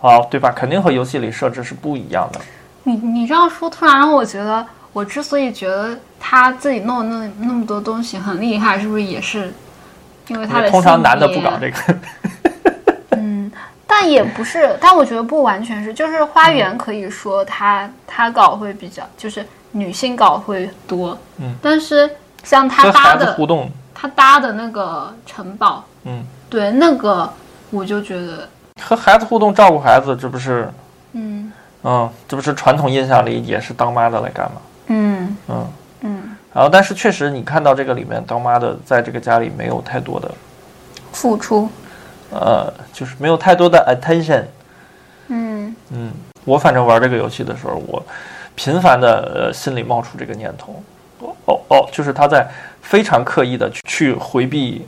[0.00, 0.50] 啊，对吧？
[0.50, 2.40] 肯定和游戏里设置是不一样的。
[2.84, 9.52] 你你这样说，突然让我觉得，我之所以觉得他自己弄那那么多东西很厉害，是不是也是
[10.28, 11.76] 因为他的通常男的不搞这个。
[13.12, 13.52] 嗯，
[13.86, 21.18] 但也不是，但我觉得不完全是，就是花园可以说他他搞会比较，就是女性搞会多。
[21.38, 22.08] 嗯，但是。
[22.46, 27.28] 像他搭的，互动，他搭的那个城堡，嗯，对，那个
[27.70, 28.48] 我就觉得
[28.80, 30.70] 和孩子互动、照顾孩子，这不是，
[31.12, 34.60] 嗯嗯，这不是传统印象里也是当妈的来干嘛？
[34.86, 35.66] 嗯嗯
[36.02, 36.36] 嗯。
[36.54, 40.30] 然后，但是确实，你看到这个里面，当妈的在这个家里没有太多的
[41.12, 41.68] 付出，
[42.30, 44.44] 呃，就是没有太多的 attention。
[45.26, 46.12] 嗯嗯，
[46.44, 48.00] 我反正玩这个游戏的时候，我
[48.54, 50.80] 频繁的呃心里冒出这个念头。
[51.46, 52.46] 哦哦，就是他在
[52.80, 54.86] 非常刻意的去回避，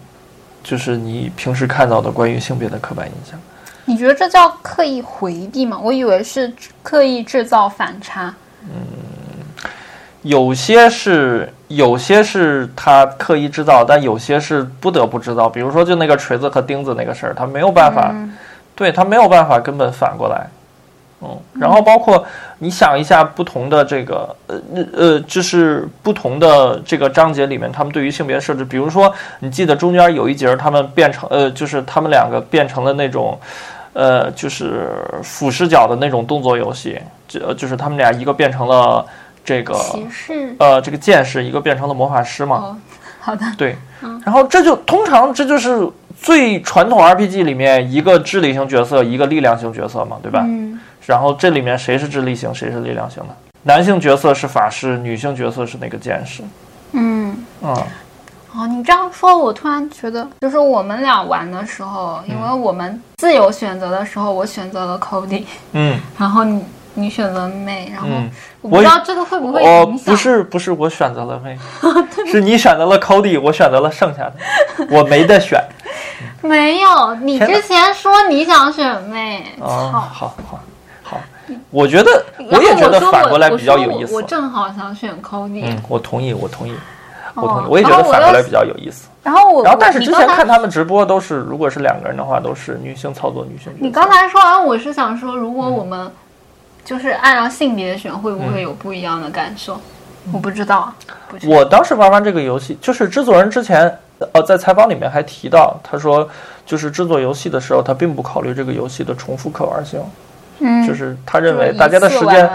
[0.62, 3.38] 就是你平时看到的关于性别的刻板印象。
[3.84, 5.78] 你觉得这叫刻意回避吗？
[5.82, 8.34] 我以为是刻意制造反差。
[8.62, 9.68] 嗯，
[10.22, 15.48] 有些是，有些是他刻意制造，但有些是不得不制造。
[15.48, 18.14] 比如说，就那个锤子和钉子那个事儿，他没有办法，
[18.74, 20.46] 对他没有办法根本反过来。
[21.20, 22.24] 嗯，然后包括
[22.58, 24.56] 你想一下不同的这个呃
[24.92, 33.36] 呃，就是不同的这个章节里面，他们对于性别设置，比如说你记得中间有一节他们变成呃，就是他们两个变成了那种
[33.94, 34.90] 呃，就是
[35.24, 39.04] 俯视角的那种动作游戏，就就是他们俩一个变成了
[39.44, 42.56] 这个骑士，呃，这个剑士，一个变成了魔法师嘛。
[42.56, 42.76] 哦，
[43.18, 43.44] 好的。
[43.56, 43.76] 对，
[44.24, 45.88] 然后这就通常这就是
[46.20, 50.44] 最传统 RPG 里面一个智力型角色，一个力量型角色嘛，对吧？
[50.46, 50.67] 嗯。
[51.08, 53.28] 然后这里面谁是智力型，谁是力量型的？
[53.62, 56.42] 男性角色是法师，女性角色是那个剑士。
[56.92, 57.74] 嗯，嗯。
[58.54, 65.98] 哦，你这样说，我突然觉得，就是我们俩玩的时候，因为我们自由选择的时候，我选择了 Cody，嗯。
[66.18, 70.12] 然后你你选择妹，然后嗯，我不知道这个会不会哦影，响。
[70.12, 71.58] 不是不是，我选择了妹，
[72.30, 74.34] 是你选择了 Cody，我选择了剩下的，
[74.90, 75.58] 我没得选。
[76.42, 79.90] 没有，你之前说你想选妹，哦，操！
[79.92, 80.60] 好好好，
[81.70, 84.16] 我觉得我也觉得反过来比较有意思我说我。
[84.16, 86.74] 我正好想选 Cody，、嗯，我同意，我同意，
[87.34, 89.08] 我同意，哦我也觉得反过来比较有意思。
[89.22, 93.72] 然后我然后，但是之前看他们直播都是，如果是两个人的话，都是女性操作女性。
[93.78, 96.10] 你刚才说完，我是想说，如嗯果我们
[96.84, 99.78] 就是按照性别选，会不会有不一样的感受？
[100.32, 100.94] 我不知道啊，
[101.28, 103.98] 不知道我当时玩完这个游戏，就是制作人之前
[104.32, 106.28] 呃在采访里面还提到，他说
[106.66, 110.00] 就是制作游戏的时候，他并不考虑这个游戏的重复可玩性，
[110.60, 112.50] 嗯，就是他认为大家的时间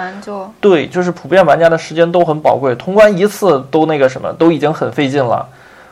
[0.59, 5.47] 对，就是普遍玩家的时间都很宝贵，通关一次都那个什么，都已经很费劲了。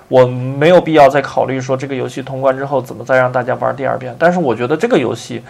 [0.08, 4.14] 我没有必要再考虑说这个游戏通关之后怎么再让大家玩第二遍。
[4.20, 5.42] 但是我觉得这个游戏，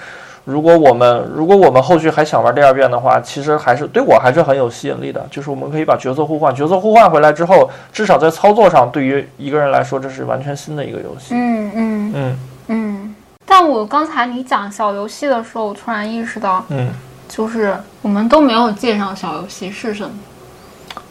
[0.45, 5.25] 如果我们如果我们后续还想玩第二遍的话，其实还是对我还是很有吸引力的。
[5.31, 11.33] 就是我们可以把角色互换，角色互换回来之后，至少在操作上，对于一个人来说，这是完全新的一个游戏。
[11.33, 13.15] 嗯嗯嗯嗯。
[13.45, 16.89] 但我刚才你讲小游戏的时候，我突然意识到，嗯，
[17.27, 20.11] 就是我们都没有介绍小游戏是什么。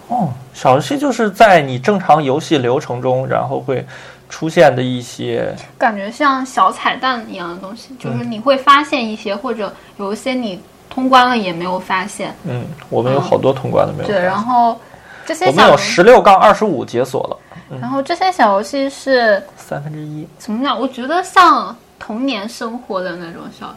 [0.08, 3.86] 哦，小游戏就是在你正常游戏流程中，然后会
[4.28, 12.34] 出现的一些感觉像小彩蛋一样的东西，就是嗯你会发现一些，或者有一些你通关了也没有发现。
[12.44, 14.76] 嗯，我们有好多通关的没有对，然后
[15.24, 20.26] 这些我们有小游，十六杠二十五解锁了，然后这些小游戏是三分之一。
[20.38, 20.80] 怎么讲？
[20.80, 23.72] 我觉得像童年生活的那种小，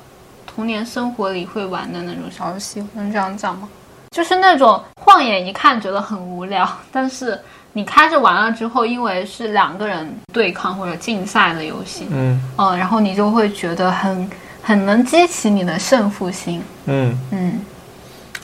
[0.48, 2.52] 童年生活里会玩的那种小。
[2.52, 3.70] 游戏，能这样讲吗？
[4.12, 7.40] 就是那种晃眼一看觉得很无聊，但是
[7.74, 12.42] 你开着玩了之后，因为是两个人对抗或者竞赛的游戏，嗯。
[12.58, 14.30] 嗯，然后你就会觉得很
[14.62, 17.60] 很能激起你的胜负心，嗯，嗯，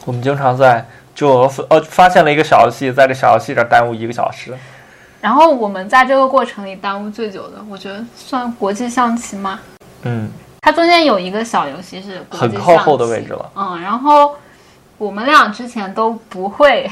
[0.05, 4.53] 我们经常在就呃发现了一个小游戏，在这小游戏这儿耽误一个小时。
[5.21, 9.59] 然后我们在这个过程里耽误最久的，我觉得算国际象棋吗？
[10.03, 10.29] 嗯，
[10.61, 13.51] 它中间有一个小游戏是国际很靠后的位置了。
[13.55, 14.35] 嗯，然后
[14.97, 16.89] 我们俩之前都不会，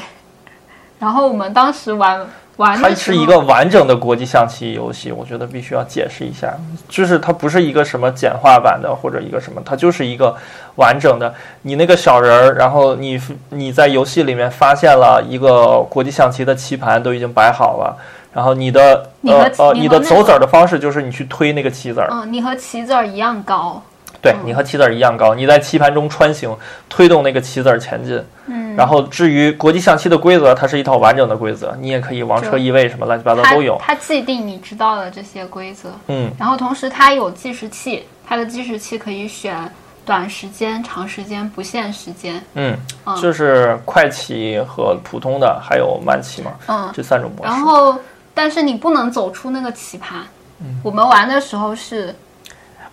[1.00, 6.54] 然后我们当时玩玩它的是一个完整的国际象棋游戏，我觉得必须要解释一下，
[6.90, 10.36] 就是它不是一个什么简化版的或者一个什么，它就是一个
[10.76, 11.34] 完整的。
[11.62, 17.98] 你那个小人儿，然后你你在游戏里面发现了一个国际象棋的棋盘都已经摆好了，
[18.38, 23.82] 然后你的呃呃你的走子儿的方式就是你去推那个棋子儿，嗯，你和棋子儿一样高，
[24.22, 26.56] 对你和棋子儿一样高，你在棋盘中穿行，
[26.88, 28.24] 推动那个棋子儿前进。
[28.46, 33.76] 嗯，然后至于国际象棋的规则，它是一套完整的规则，你也可以王车易位什么乱七八糟都有。
[33.82, 36.32] 它既定你知道的这些规则，嗯。
[36.38, 39.58] 然后同时它有计时器，它的计时器可以选
[40.06, 43.20] 短时间、长时间、不限时间，嗯，嗯。
[43.20, 47.52] 就是快棋和普通的，还有慢棋嘛，嗯，这三种模式。
[47.52, 47.98] 然后
[48.38, 50.20] 但是你不能走出那个棋盘。
[50.62, 52.16] 嗯我们玩的时候是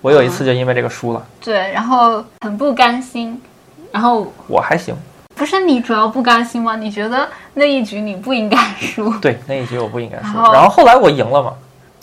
[0.00, 3.40] 我有一次就因为这个输了，对，然后很不甘心，
[3.92, 4.94] 然后我还行。
[5.34, 6.76] 不是你主要不甘心吗？
[6.76, 9.12] 你觉得那一局你不应该输？
[9.18, 10.36] 对，那一局我不应该输。
[10.36, 11.52] 然后然后后来我赢了嘛。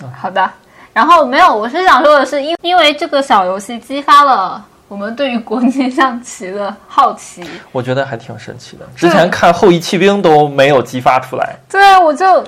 [0.04, 0.49] 嗯好的，
[0.93, 7.43] 然后没有，我是想说的是，因因为这个小游戏激发了我们对于国际象棋的好奇。
[7.71, 8.86] 我觉得还挺神奇的。
[8.95, 11.56] 之前看《后羿弃兵》都没有激发出来。
[11.69, 12.43] 对，我就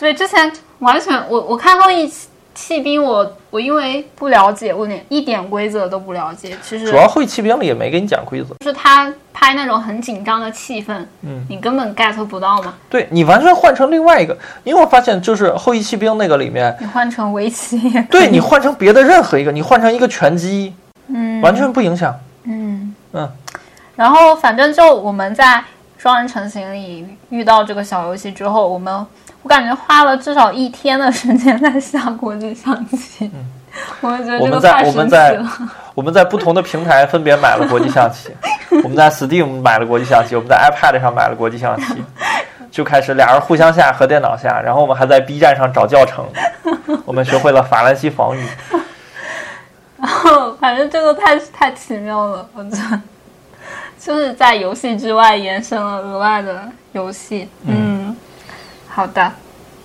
[0.00, 6.56] 对之前完全我我看后羿弃弃兵，我我因为不了解，我连一点规则都不了解。
[6.62, 8.54] 其实主要《后羿弃兵》里也没给你讲规则。
[8.58, 12.74] 就是他拍那种很紧张的气氛，嗯，你根本 get 不到嘛。
[12.90, 17.78] 对你完全换成另外一个，因为我发现就是《后羿弃兵》那个里面，你换成围棋
[18.10, 20.74] 对你换成别的任何一个，你换成一个拳击，
[21.08, 22.14] 嗯完全不影响。
[22.44, 23.30] 嗯嗯，
[23.96, 25.62] 然后反正就我们在
[25.96, 29.06] 双人成行里遇到这个小游戏之后，我们
[29.42, 33.30] 我感觉花了至少一天的时间在下国际象棋。
[33.32, 33.46] 嗯
[34.00, 35.48] 我们在我们在了。
[35.94, 38.28] 我们在不同的平台分别买了国际象棋，
[38.82, 42.02] 我们在 Steam 买了国际象棋，我们在 iPad 上买了国际象棋，
[42.72, 46.26] 就开始俩人互相下和电脑下，然后我们还在 B 站上找教程，
[47.04, 48.44] 我们学会了法兰西防御。
[50.00, 53.00] 然后反正这个太太奇妙了，我觉得
[54.00, 57.48] 就是在游戏之外延伸了额外的游戏。
[57.66, 57.89] 嗯，
[58.90, 59.32] 好的。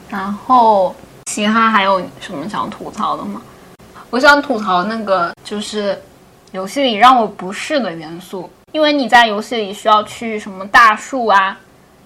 [0.10, 0.96] 然后
[1.26, 3.42] 其他还有什么想吐槽的吗？
[4.10, 6.00] 我想吐槽那个就是
[6.52, 11.58] 游戏里让我不适的元素，因为你在游戏里需要去什么大树啊，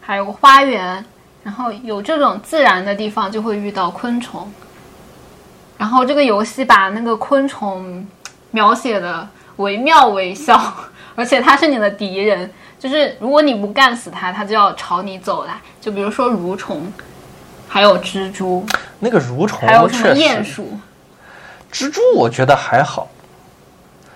[0.01, 1.03] 还有花园，
[1.43, 4.51] 然后有这种自然的地方就会遇到昆虫，
[5.77, 8.07] 然后这个游戏把那个昆虫
[8.51, 9.27] 描写的
[9.57, 10.59] 惟妙惟肖，
[11.15, 15.59] 而且它是你的敌人，就是如果你不干死它，它就要朝你走来。
[15.81, 16.91] 就比如说蠕虫，
[17.67, 18.65] 还有蜘蛛，
[18.99, 20.79] 那个蠕虫还有什么鼹，鼠，
[21.71, 23.07] 蜘蛛我觉得还好，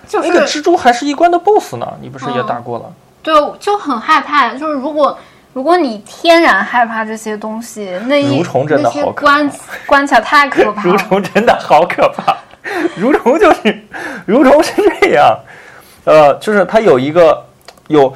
[0.08, 2.92] 就是那个蜘蛛还是一关的 BOSS 呢，你不是也嗯打过了？
[3.22, 4.54] 对，就很害怕。
[4.54, 5.18] 就是如果
[5.52, 9.50] 如果你天然害怕这些东西，那一蠕虫真的好可关
[9.86, 10.98] 关起来太可怕了蠕。
[10.98, 12.36] 虫真的好可怕，
[12.98, 13.82] 蠕虫就是
[14.26, 15.38] 蠕虫是这样，
[16.04, 17.46] 呃，就是它有一个
[17.88, 18.12] 有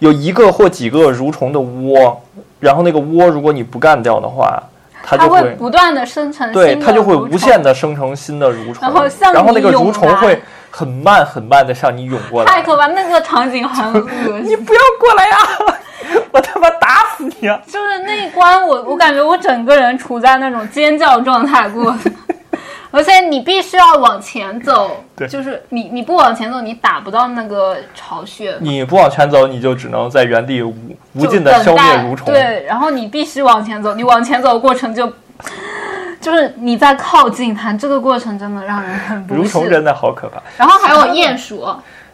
[0.00, 2.20] 有一个或几个蠕虫的窝，
[2.58, 4.62] 然后那个窝如果你不干掉的话，
[5.02, 14.44] 它就会不断的生成对新的它就会无限的生成新的蠕虫，然后像然后那个蠕虫会很慢很慢的向你涌过来，太可怕，那个场景很恶心。
[14.44, 15.36] 你不要过来呀！
[16.32, 17.60] 我他妈打死你啊！
[17.66, 22.10] 就是那一关我，我感觉我整个人处在那种尖叫状态过的，
[22.90, 30.74] 而且你必须要往前走，对就是你你不往前走，你打不到那个巢穴，你不往前走，你就只能在原地无
[31.14, 32.26] 无尽的消灭蠕虫。
[32.26, 35.12] 对，然后你必须往前走，你往前走的过程就。
[36.20, 39.26] 就是你在靠近它，这个过程真的让人很。
[39.26, 40.38] 蠕虫真的好可怕。
[40.58, 41.66] 然后还有鼹鼠，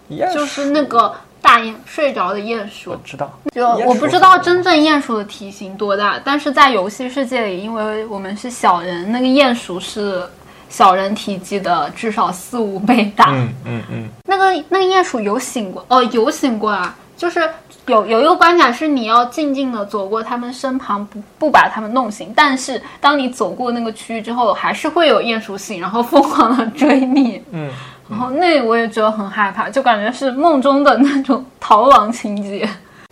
[0.08, 1.12] 鼹就是那个
[1.42, 10.22] 大鼹睡着的鼹鼠我，知道，就我不知道真正鼹鼠的体型多大，但是在游戏世界里，因为我们是小人，那个鼹鼠是
[10.68, 13.26] 小人体积的至少四五倍大。
[13.30, 17.48] 嗯嗯嗯，那个那个鼹鼠有醒过哦，有醒过啊，就是
[17.86, 22.32] 有有一个关卡是你要静静的走过他们身旁，不不把他们弄醒。
[22.34, 27.40] 但是当你走过那个区域之后，还是会有鼹鼠醒，然后疯狂的追你。
[27.52, 27.70] 嗯，
[28.10, 32.68] 然后那我也觉得很害怕，就感觉是梦中的那种逃亡情节。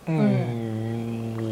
[0.07, 0.54] 嗯，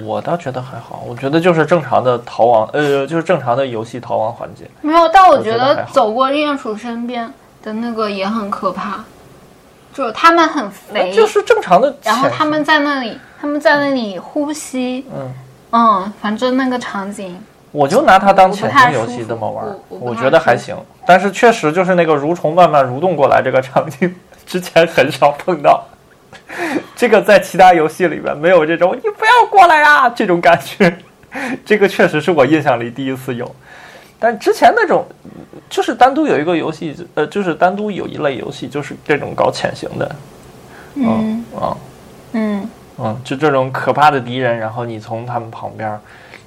[0.03, 4.69] 我倒觉得还好，我觉得就是正常的逃亡，呃，就是正常的游戏逃亡环节。
[4.81, 7.31] 没有，但我我觉觉得走过鼹鼠身边
[7.63, 9.03] 的那个也很可怕，
[9.93, 11.95] 就是它们很肥，就是正常的。
[12.03, 15.33] 然后他们在那里，他们在那里呼吸，嗯，
[15.71, 17.39] 嗯，反正那个场景，
[17.71, 20.75] 我就拿它当我潜行游戏这么玩儿我，觉得还行。
[21.05, 25.83] 但是确实就是那个蠕虫慢慢蠕动过来这个场景， 之前很少碰到。
[26.95, 30.97] 这个在其他游戏里面没有这种“你不要过来啊”这种感觉，
[31.65, 33.55] 这个确实是我印象里第一次有。
[34.19, 35.05] 但之前那种，
[35.69, 40.15] 就是单独有一个游戏，呃，就是单独有一类游戏，就是这种搞潜行的，
[40.95, 41.43] 嗯。
[41.59, 41.77] 啊、
[42.31, 42.69] 嗯。
[42.99, 45.99] 嗯，就这种可怕的敌人，然后你从他们旁边，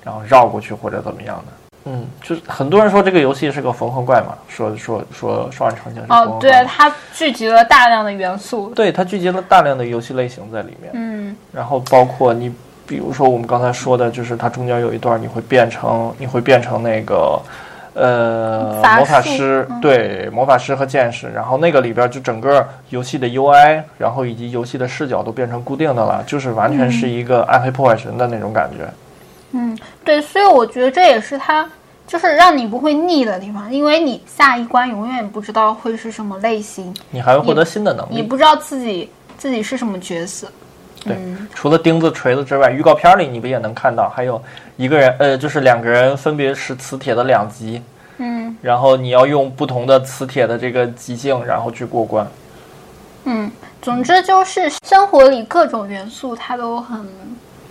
[0.04, 1.52] 然后绕过去或者怎么样的。
[1.86, 11.36] 嗯，就是很多人说这个游戏是个缝合怪嘛，说说说双人成行是缝合哦，对，它聚集了大量的元素，对，它聚集了大量的游戏类型在里面，嗯。
[11.52, 12.52] 然后包括你，
[12.86, 17.40] 比如说我们刚才说的，就是它中间有一段你会变成，你会变成那个。
[17.98, 19.80] 呃，法魔法师嗯。
[19.80, 28.84] 对魔法师和剑士，然后那个里边就整个游戏的 UI，然后以及游戏的视角都变成固定的了，就是完全是一个暗黑破坏神的那种感觉。
[28.84, 28.92] 嗯，
[30.04, 31.68] 对，所以我觉得这也是它
[32.06, 38.14] 就是让你不会腻的地方，因为你下一关永远不知道会是什么类型，你还会获得新的能力。
[38.14, 40.48] 你不知道自己自己是什么角色。
[41.04, 44.42] 对嗯除了钉子、锤子之外，预告片里你不也能看到，还有
[44.76, 47.80] 一个人，呃，就是两个人分别是磁铁的两极，
[48.18, 52.26] 嗯然后你要用不同的磁铁的这个极性，然后去过关。
[53.24, 53.50] 嗯，
[53.82, 57.06] 总之就是生活里各种元素它都很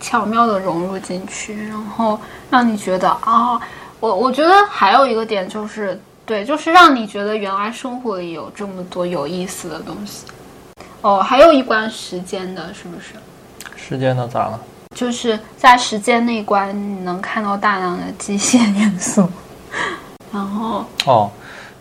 [0.00, 2.18] 巧妙的融入进去，然后
[2.50, 3.60] 让你觉得啊、
[4.00, 10.26] 我我觉得还有一个点就是，对，就是让你觉得原来生活里有这么多有意思的东西。
[11.02, 13.14] 哦，还有一关时间的，是不是？
[13.76, 14.26] 时间的？
[14.28, 14.60] 咋了？
[14.94, 19.28] 就是在时间那一关，你能看到大量的机械元素，
[20.32, 21.30] 然后哦，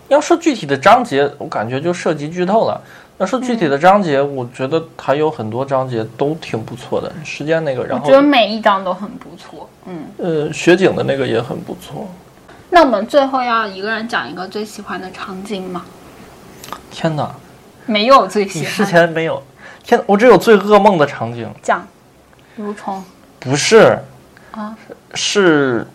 [0.09, 2.79] 要说具体的章节，我感觉就涉及剧透了。
[3.17, 7.11] 要说具体的章节，我觉得还有很多章节都挺不错的。
[7.23, 9.69] 时间那个，然后我觉得每一章都很不错。
[9.85, 12.09] 嗯，呃，雪景的那个也很不错。
[12.69, 15.85] 那我们最后要一个人讲一个最喜欢的场景吗？
[16.91, 17.33] 天哪，
[17.85, 19.41] 没有最喜欢，之前没有？
[19.81, 21.49] 天，我只有最噩梦的场景。
[21.61, 21.87] 讲
[22.59, 23.01] 蠕虫
[23.39, 23.97] 不是，
[24.51, 24.75] 啊，
[25.13, 25.87] 是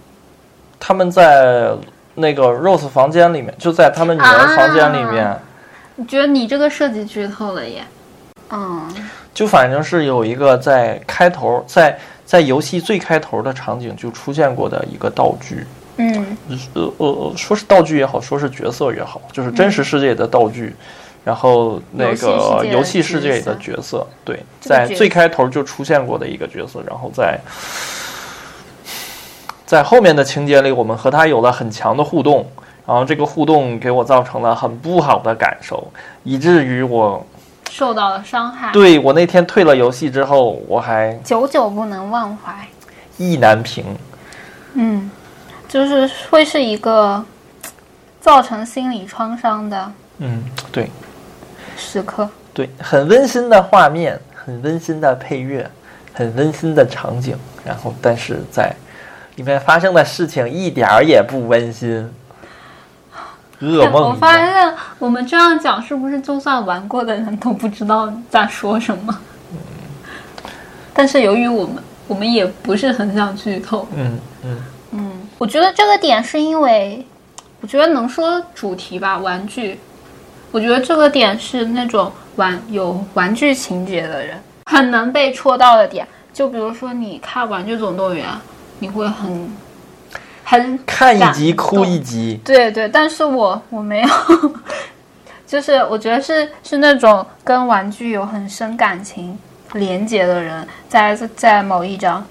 [0.78, 1.72] 他们在
[2.14, 5.38] 那个 Rose 房间里面，就在他们女儿房间里面，
[6.00, 7.84] 你觉得你这个设计剧透了耶？
[8.48, 8.88] 嗯。
[9.34, 15.66] 就反正是有一个在开头，在在游戏最开头的场景就出现过的一个道具，
[15.98, 16.36] 嗯。
[16.72, 20.74] 呃呃呃，说是道具也好，说是角色也好，就是真实世界的道具。
[21.22, 27.38] 然后那个游游戏世界里的角色，对，在最开头就出现过的一个角色，然后在
[29.66, 32.50] 在后面的情节里，我们和他有了很强的互动，
[32.90, 35.86] 然后这个互动给我造成了很不好的感受，
[36.24, 37.24] 以至于我
[37.70, 42.52] 受到了伤害，对我那天退了游戏之后，我还久久不能忘怀。
[43.16, 43.84] 意难平。
[44.74, 45.08] 嗯，
[45.68, 47.24] 就是会是一个
[48.20, 50.90] 造成心理创伤的嗯，对
[51.76, 52.28] 时刻。
[52.52, 55.70] 对，很温馨的画面，很温馨的配乐，
[56.12, 58.74] 很温馨的场景，然后但是在
[59.36, 62.12] 里面发生的事情一点儿也不温馨，
[63.60, 64.14] 噩梦我。
[64.14, 69.18] 发现我们这样讲，是不是就算玩过的人都不知道在说什么？
[70.92, 73.86] 但是由于我们，我们也不是很想剧透。
[73.96, 77.06] 嗯嗯，嗯，我觉得这个点是因为，
[77.60, 79.78] 我觉得能说主题吧，玩具。
[80.52, 84.36] 我觉得这个点是那种玩有玩具情节的人
[84.66, 86.06] 很能被戳到的点。
[86.32, 88.26] 就比如说你看《玩具总动员》，
[88.80, 89.48] 你会很
[90.50, 92.40] 很看一集哭一集。
[92.44, 94.08] 对对，但是我我没有，
[95.46, 99.38] 就是我觉得是是那种跟玩具有很深感情
[99.74, 102.26] 连接的人，在在某一张，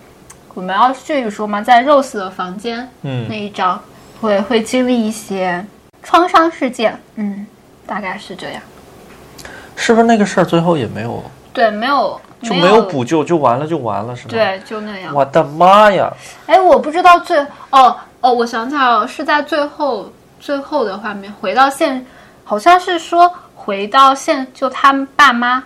[0.54, 1.62] 我们要具体说吗？
[1.62, 3.82] 在 Rose 的房间嗯那嗯，一章，
[4.20, 5.66] 会会经历一些
[6.04, 7.48] 创伤事件，嗯，
[7.88, 8.62] 大概是这样。
[9.78, 15.16] 是不是那个事儿最后也没有对，没有就没有补救，就完了就完了是吗？，对，就那样。
[15.16, 16.12] 我的妈呀！
[16.48, 17.40] 哎，我不知道最
[17.70, 22.06] 哦哦，我想起来了，是在最后最后的画面回到现，
[22.44, 25.64] 好像是说回到现，就他们爸妈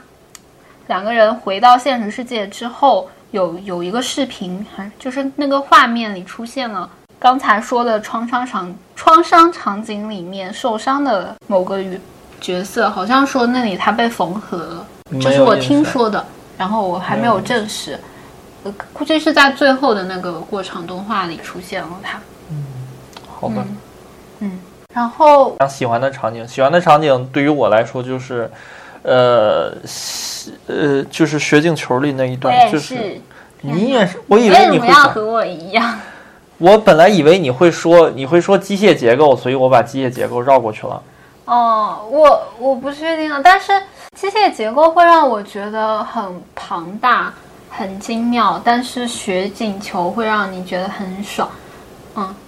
[0.87, 6.87] 两个人回到现实世界之后，有有一个视频，还就是那个画面里出现了
[7.17, 11.99] 刚才说的创伤场创伤场景里面受伤的某个角
[12.39, 14.85] 角色，好像说那里他被缝合了，
[15.19, 16.23] 这是我听说的，
[16.57, 17.99] 然后我还没有证实。
[18.63, 22.19] 呃估计是在最后的那个过场动画里出现了他。
[23.43, 23.65] 好吧。
[24.93, 28.49] 然后喜欢的场景，喜欢的场景对于我来说就是，
[29.01, 33.21] 呃，西呃，就是雪景球里那一我段，也，就是是
[33.61, 35.99] 你也是，我以为你会讲，和我一样？
[36.59, 41.01] 我本来以为你会说你会说机械结构，所以我把机械结构绕过去了。
[41.45, 43.73] 哦，我我不确定了，但是
[44.15, 46.23] 机械结构会让我觉得很
[46.53, 47.33] 庞大、
[47.69, 51.49] 很精妙，但是雪景球会让你觉得很爽。
[52.15, 52.42] 嗯，这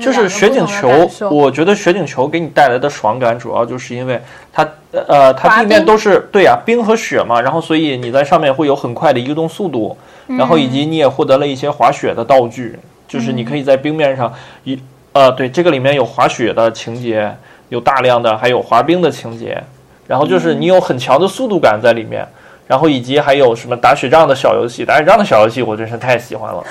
[0.00, 4.20] 就是雪景球我觉得雪景球给你带来的爽感，主要就是因为
[4.52, 14.32] 它呃它地面都是对呀、冰和雪嘛，然后所以你在上面会有很快的移动速度，然后以及你也获得了一些滑雪的道具，就是你可以在冰面上
[14.64, 14.78] 一
[15.12, 17.34] 呃对这个里面有滑雪的情节，
[17.68, 19.62] 有大量的还有滑冰的情节，
[20.06, 22.26] 然后就是你有很强的速度感在里面。
[22.66, 26.62] 然后以及还有什么打雪仗的小游戏，打雪仗的小游戏我真是太喜欢了，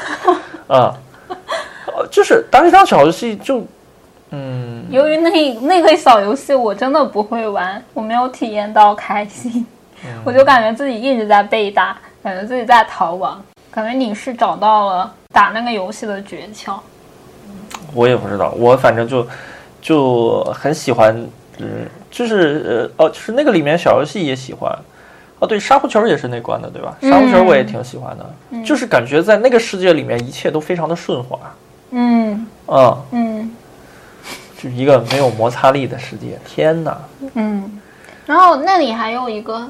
[0.67, 0.95] 啊、 呃
[2.11, 3.65] 就是打雪仗小游戏就，
[4.31, 9.65] 嗯，由于那那个小游戏我真的不会玩，我没有体验到开心，
[10.03, 10.09] 嗯。
[10.25, 13.41] 我就感觉自己一直在被打，感觉自己在逃亡，
[13.71, 16.77] 感觉你是找到了打那个游戏的诀窍。
[17.93, 19.25] 我也不知道，我反正就
[19.81, 21.15] 就很喜欢，
[21.59, 24.77] 嗯，就是呃哦，就是那个里面小游戏也喜欢，
[25.39, 26.97] 哦对，沙狐球也是那关的对吧？
[27.01, 31.39] 沙狐球我也挺喜欢的，就是感觉在那个世界里面一切都非常的顺滑，
[31.97, 32.47] 嗯。
[32.67, 33.51] 啊，嗯。
[34.55, 36.97] 就是一个没有摩擦力的世界，天哪，
[37.35, 37.79] 嗯，
[38.25, 39.69] 然后那里还有一个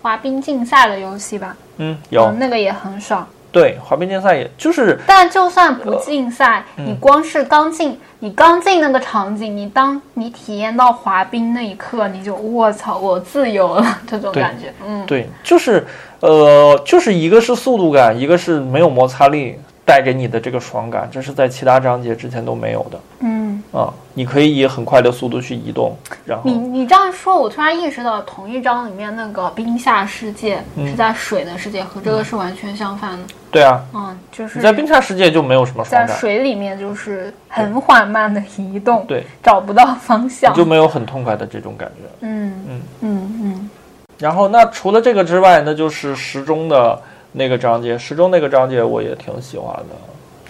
[0.00, 3.26] 滑冰竞赛的游戏吧，嗯，有、嗯，那个也很爽。
[3.50, 6.86] 对滑冰竞赛也就是但就算不竞赛，嗯。
[6.86, 14.72] 你光是刚进，你刚进那个场景，你当你体验到滑冰那一刻，你就我操，我自由了 这种感觉。
[14.86, 15.84] 嗯，对，就是
[16.20, 19.58] 呃，就是一个是速度感，一个是没有摩擦力
[19.88, 23.00] 带给你的这个爽感，这是在其他章节之前都没有的。
[23.20, 33.24] 嗯，啊，你可以以很快的速度去移动，然后你你这样说，我突然意识到，同一章里面那个冰下世界嗯是在水的世界，和这个是完全相反的。
[33.50, 40.52] 对啊，嗯，就是你在冰下世界就没有什么爽在，水里面就是很缓慢的移动，对，找不到方向。
[40.52, 42.04] 就没有很痛快的这种感觉。
[42.20, 43.70] 嗯嗯嗯嗯
[44.18, 47.00] 然后那除了这个之外，那就是时钟的
[47.32, 49.94] 那个章节，时钟那个章节我也挺喜欢的，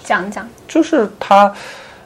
[0.04, 0.48] 讲一讲。
[0.66, 1.52] 就是他，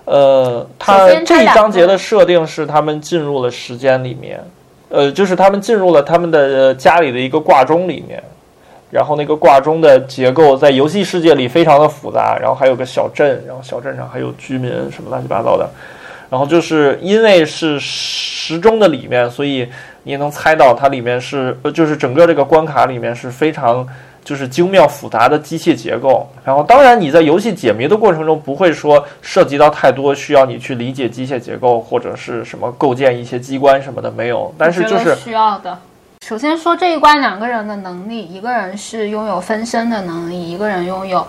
[0.05, 4.41] 呃，它首先它这一章节的设定是他们进入了时间里面，
[4.89, 8.23] 呃，就是他们进入了他们的呃家里的一个挂钟里面，
[8.91, 15.69] 然后那个挂钟的结构在游戏世界里非常的复杂，然后还有个小镇，然后小镇上还有居民什么乱七八糟的，
[16.31, 19.69] 然后就是因为是时钟的里面，所以
[20.03, 23.87] 你也能猜到它里面是，呃，就是整个这个关卡里面是非常
[24.25, 26.29] 就是精妙复杂的机械结构。
[26.45, 35.79] 然后，当然你在游戏解谜的过程中不会说涉及到太多需要你去理解机械结构或者是什么构建一些机关什么的没有，但是就是需要的。
[36.27, 41.27] 首先说这一关两个人的能力，一个人是拥有分身的能力，一个人拥有。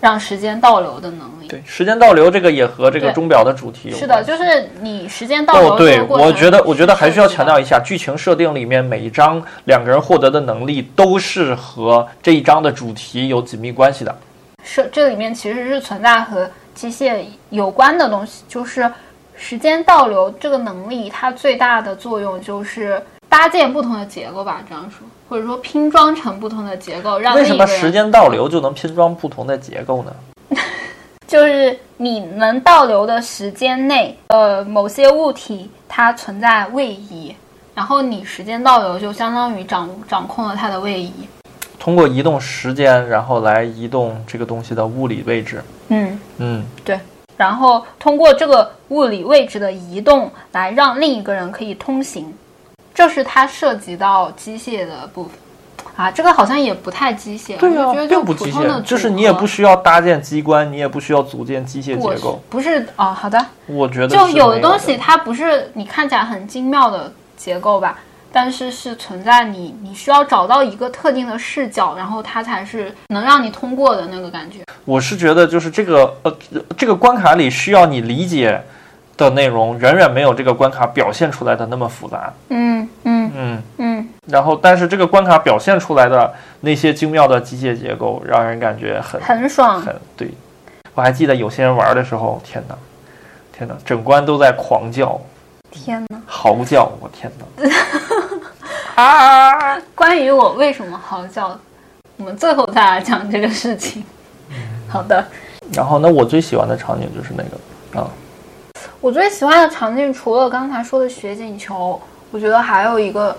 [0.00, 5.74] 让时间倒流的能力，对时间倒流这个也和这个钟表的主题有关是的，就是你时间倒流。
[5.74, 14.16] 哦，对，我觉得我觉得还需要强调一下，剧情设定里面每一章两个人获得的能力都是和这一章的主题有紧密关系的。
[14.62, 18.88] 是，这里面其实是存在和机械有关的东西，就是
[19.34, 25.06] 时间倒流这个能力，它最大的作用就是搭建不同的结构吧，这样说。
[25.28, 30.12] 或者说拼装成不同的结构，让为什么时间倒流就能拼装不同的结构呢？
[31.28, 37.34] 就是你能倒流的时间内，呃，某些物体它存在位移，
[37.74, 41.12] 然后你时间倒流就相当于掌掌控了它的位移，
[41.78, 45.62] 通过移动时间，然后来移动这个东西的物理位置。
[45.88, 46.98] 嗯嗯，对，
[47.36, 52.32] 然后通过这个物理位置的移动来让另一个人可以通行。
[52.98, 55.32] 这是它涉及到机械的部分
[55.94, 68.00] 啊，这个好像也不太机械，对啊，并不机械，就是你也不需要搭建机关，你也不需要组建机械结构，不是哦，好的，我觉得就有的东西它不是你看起来很精妙的结构吧，
[68.32, 74.64] 但是是存在你你需要找到一个特定的视角，然后它才是能让你通过的那个感觉。
[74.84, 76.36] 我是觉得就是这个呃
[76.76, 78.60] 这个关卡里需要你理解。
[79.18, 82.32] 的内容远远没有这个关卡表现出来的那么复杂。
[82.48, 84.08] 嗯嗯嗯嗯。
[84.26, 89.80] 然后，但是这个关卡表现出来的那些精妙的机械结构，让人感觉很很爽。
[89.82, 90.30] 很对。
[90.94, 92.74] 我还记得有些人玩的时候，天哪，
[93.52, 95.20] 天哪，整关都在狂叫。
[95.70, 96.20] 天哪！
[96.26, 96.90] 嚎叫！
[97.00, 97.70] 我天哪！
[99.02, 99.78] 啊！
[99.94, 101.58] 关于我为什么嚎叫，
[102.16, 104.02] 我们最后再来讲这个事情。
[104.88, 105.24] 好的。
[105.72, 108.08] 然后，那我最喜欢的场景就是那个啊。
[109.00, 112.00] 我最喜欢的场景除了刚才说的雪景球，
[112.32, 113.36] 我觉得还有一个，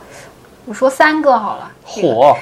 [0.65, 1.69] 我说三个好了。
[1.83, 2.37] 火，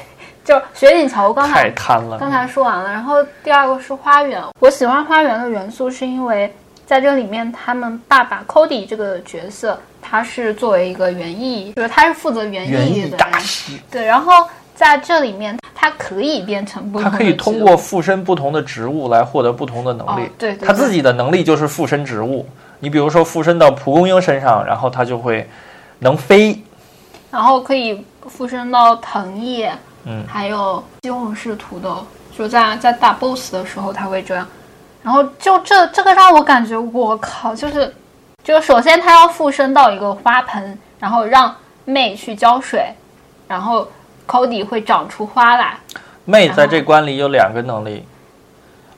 [0.46, 2.20] 就雪景球，刚才太贪了。
[2.20, 4.40] 刚才说完了，然后第二个是花园。
[4.60, 6.54] 我喜欢花园的元素，是因为
[6.86, 13.74] 在这里面，他们爸爸 Cody 这个角色，他是作为一个园艺，就是他是负责园艺的大师。
[13.90, 20.30] 对，然后在这里面，他可以变成不同，他可以通过附身不同的植物来获得不同的能力。
[20.38, 22.46] 对，他自己的能力就是附身植物。
[22.80, 25.50] 你比如说附身到蒲公英身上，然后它就会
[26.00, 26.62] 能飞，
[27.32, 29.74] 然后可以附身到藤叶，
[30.06, 32.06] 嗯，还有西红柿、土豆，
[32.38, 34.48] 就在在打 BOSS 的时候它会这样。
[35.04, 37.96] 然后就这这个让我感觉我靠，就是
[38.44, 41.56] 就首先它要附身到一个花盆，然后让
[41.86, 42.94] 妹去浇水，
[43.48, 43.88] 然后
[44.28, 45.78] Cody 会长出花来。
[46.26, 48.06] 妹在这关里有两个能力，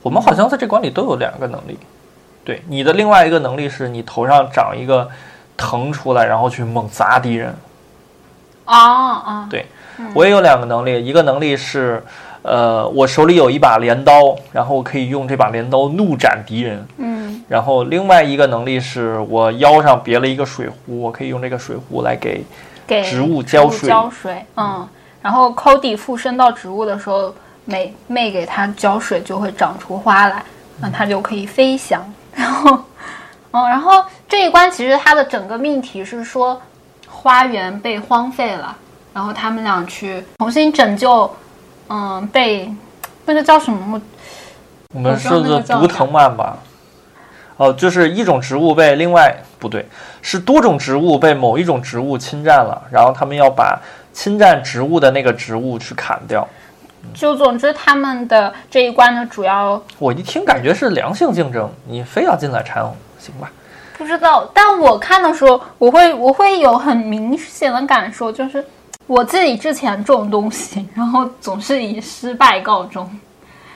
[0.02, 1.78] 我们好像在这关里都有两个能力。
[2.44, 5.08] 对你的另外一个能力是你头上长一个
[5.56, 7.54] 藤出来，然后去猛砸敌人。
[8.64, 9.48] 啊啊！
[9.50, 9.66] 对，
[10.14, 12.00] 我也有两个能力，一个能力是，
[12.42, 16.86] 呃，我手里有一把镰刀，然后我可以用这把镰刀怒斩敌人。
[16.98, 17.42] 嗯。
[17.48, 22.44] 然后另外一个能力是我腰上别了一个水壶，我可以用这个水壶来给
[22.86, 23.88] 给植物浇水。
[23.88, 24.44] 浇水。
[24.56, 24.88] 嗯。
[25.20, 27.34] 然后 Cody 附身到植物的时候，
[27.64, 30.44] 每每给它浇水就会长出花来，
[30.80, 32.00] 那它就可以飞翔。
[32.40, 32.84] 然后，
[33.52, 36.60] 嗯， 然后这一关其实它的整个命题是说，
[37.06, 38.74] 花园被荒废了，
[39.12, 41.30] 然后他们俩去重新拯救，
[41.88, 42.72] 嗯，被
[43.26, 44.00] 那个叫什么？
[44.94, 46.56] 我们说的毒藤蔓吧？
[47.58, 49.86] 哦，就是一种植物被另外不对，
[50.22, 53.78] 是多种植物被某一种植物侵占了，然后他们要把
[54.14, 56.48] 侵占植物的那个植物去砍掉。
[57.12, 63.50] 就总之，他们的这一关的主要，我一听感觉是良性竞争，你非要进来掺和，行吧？
[63.98, 68.64] 不知道，但我看的时候，我会我会有很明显的感受，就是
[69.06, 73.08] 我自己之前种东西，然后总是以失败告终，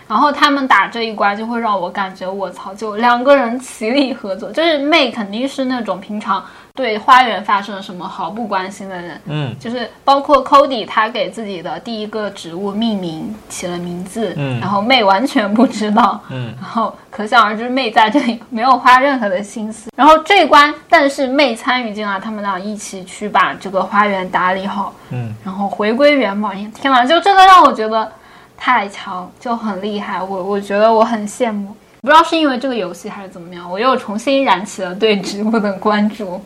[0.09, 6.43] 然后他们打这一关就会让我感觉我操，就两个人齐力合作，就是妹肯定是那种平常。
[6.77, 19.89] 对花园发生了什么毫不关心的人，嗯，就是包括 Cody，他给自己的第一个植物命名起了名字，嗯，然后妹完全不知道，嗯，然后可想而知妹在这里没有花任何的心思。
[19.97, 26.53] 然后这一关，但是妹参与进来，他们俩一起去把这个花园打理好，嗯，然后回归原貌。
[26.75, 28.11] 天哪，就真的让我觉得
[28.57, 30.21] 太强，就很厉害。
[30.21, 31.69] 我我觉得我很羡慕，
[32.01, 36.43] 不知道是因为这个游戏还是怎么样，我又重新燃起了对植物的关注。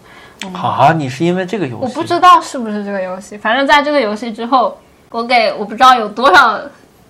[0.54, 1.82] 啊，你是因为这个游戏？
[1.82, 4.78] 我不知道是不是这个游戏，反正在这个游戏之后，
[5.10, 6.60] 我给我不知道有多少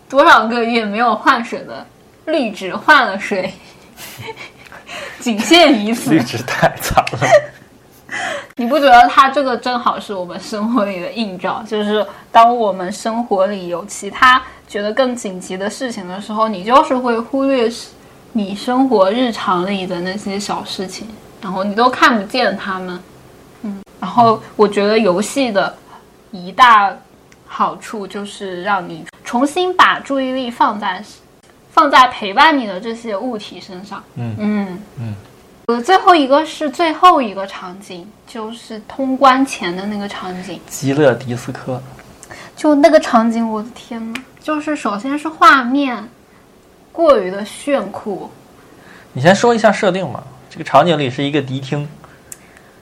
[0.09, 1.87] 多少个月没有换水的
[2.27, 3.53] 绿植换了水，
[5.21, 6.21] 仅限于此绿。
[6.21, 7.19] 植太惨了。
[8.57, 11.63] 你不觉得它这个正好是我们生活里的映照？
[11.69, 17.71] 就是当我们生活里有其他觉得更紧急的事情的时候，你就是会忽略
[18.33, 21.07] 你生活日常里的那些小事情，
[21.43, 22.99] 然后你都看不见它们。
[23.99, 25.77] 嗯，然后我觉得游戏的
[26.31, 26.97] 一大
[27.47, 31.03] 好处就是让你重新把注意力放在
[31.71, 34.03] 放在陪伴你的这些物体身上。
[34.15, 35.15] 嗯嗯嗯。
[35.67, 40.59] 呃，最后一个是最后一个场景，就是通关前的那个场景。
[40.67, 41.79] 极乐迪斯科，
[42.57, 44.23] 就那个场景，我的天呐！
[44.41, 46.09] 就是首先是画面
[46.91, 48.31] 过于的炫酷
[49.13, 50.23] 你先说一下设定嘛。
[50.49, 51.87] 这个场景里是一个迪厅，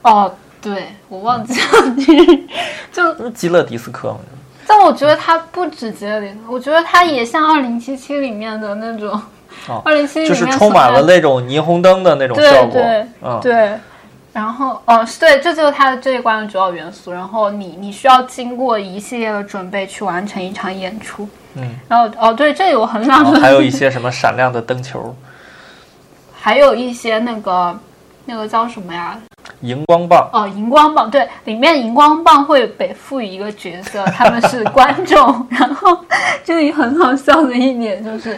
[0.03, 0.33] 哦，
[0.69, 1.67] 对我忘记了，
[2.91, 4.19] 就不是极乐迪斯科吗？
[4.67, 9.09] 但我觉得它不止极乐迪斯科，我觉得它也像二零七七里面的那种，
[9.67, 12.73] 哦 二零七七就是充满了那种霓虹灯的那种对效果。
[12.73, 13.79] 对嗯，对，
[14.33, 17.11] 然后哦，是对，这就是它的这一关的主要元素。
[17.11, 21.27] 然后你你需要经过一系列的准备去完成一场演出。
[21.55, 25.15] 嗯，然后哦，对，这里我很然想说，还有一些什么闪亮的灯球、
[26.39, 27.79] 还有一些那个
[28.27, 29.17] 那个叫什么呀？
[29.61, 30.29] 荧光棒。
[30.31, 35.17] 哦，荧光棒，对，里面荧光棒会被赋予一个角色， 他们是观众。
[35.49, 35.97] 然后
[36.43, 38.37] 这里很好笑的一点就是，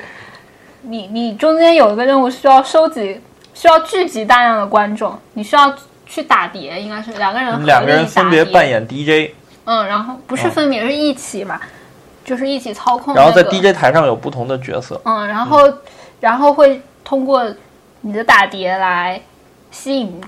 [0.84, 3.20] 你你中间有一个任务需要收集，
[3.54, 5.74] 需要聚集大量的观众，你需要
[6.06, 9.34] 去打碟，应该是两个人两个人分别扮演 DJ，
[9.66, 11.60] 嗯，然后不是嗯分别是一起嘛，
[12.24, 15.02] 就是一起操控、那然后在 DJ 台上有不同的角色。
[15.04, 15.74] 嗯，然后、
[16.20, 17.44] 然后会通过
[18.02, 19.20] 你的打碟来
[19.72, 20.22] 吸引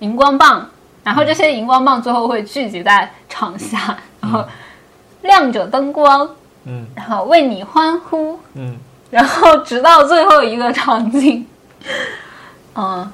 [0.00, 0.68] 荧光棒，
[1.04, 4.44] 然后这些荧光棒最后会聚集在场下，然后
[5.22, 6.28] 亮着灯光，
[6.64, 8.76] 嗯然后为你欢呼，嗯，
[9.10, 11.46] 然后直到最后一个场景，
[12.74, 13.10] 嗯，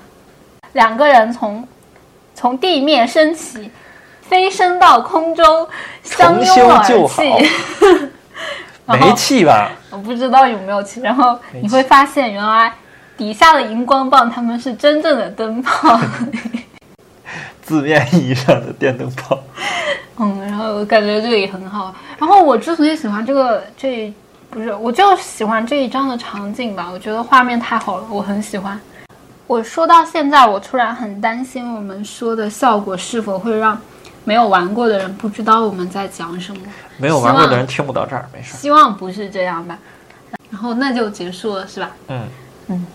[0.72, 1.66] 两个人从
[2.34, 3.70] 从地面升起，
[4.22, 5.68] 飞升到空中，
[6.02, 7.48] 相拥而泣。
[8.86, 9.70] 没气吧？
[9.90, 12.70] 我不知道有没有气，然后你会发现原来
[13.16, 15.98] 底下的荧光棒它们是真正的灯泡，
[17.62, 19.38] 字面意义上的电灯泡。
[20.18, 21.94] 嗯，然后我感觉这个也很好。
[22.18, 24.12] 然后我之所以喜欢这个这
[24.50, 28.80] 不是，我就喜欢这一张的场景吧，我觉得画面太好了，我很喜欢。
[29.46, 33.78] 我说到现在，我突然很担心我们说的效果是否会让
[34.24, 36.60] 没有玩过的人不知道我们在讲什么。
[36.96, 38.56] 没有玩过的人听不到这儿，没事。
[38.56, 39.78] 希望不是这样吧。
[40.50, 41.90] 然后那就结束了，是吧？
[42.08, 42.28] 嗯
[42.68, 42.86] 嗯，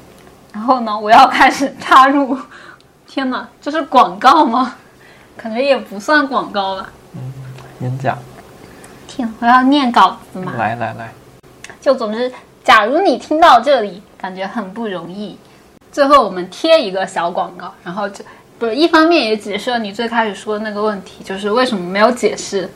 [0.53, 2.37] 然后呢，我要开始插入。
[3.07, 4.75] 天哪，这是广告吗？
[5.35, 6.91] 感觉也不算广告吧。
[7.15, 7.33] 嗯，
[7.81, 8.17] 演讲，
[9.07, 10.53] 天，我要念稿子嘛。
[10.57, 11.11] 来来来，
[11.81, 12.31] 就总之，
[12.63, 15.37] 假如你听到这里，感觉很不容易。
[15.91, 18.23] 最后我们贴一个小广告，然后就
[18.59, 22.69] 不是一方面也解释了你最开始说的那个问题，就是为什么没有解释，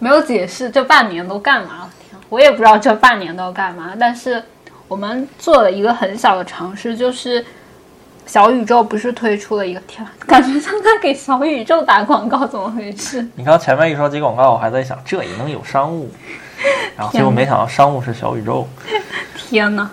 [0.00, 1.90] 没有解释这半年都干嘛了？
[2.00, 3.92] 天，我也不知道这半年都干嘛。
[4.00, 4.42] 但是
[4.88, 7.44] 我们做了一个很小的尝试，就是
[8.26, 13.26] 小宇宙不是推出了一个天啊，感觉像在给小宇宙打广告，怎么回事？
[13.36, 16.10] 你刚前面一说接广告，我还在想这也能有商务，
[16.96, 18.66] 然后结果没想到商务是小宇宙。
[19.36, 19.90] 天呐，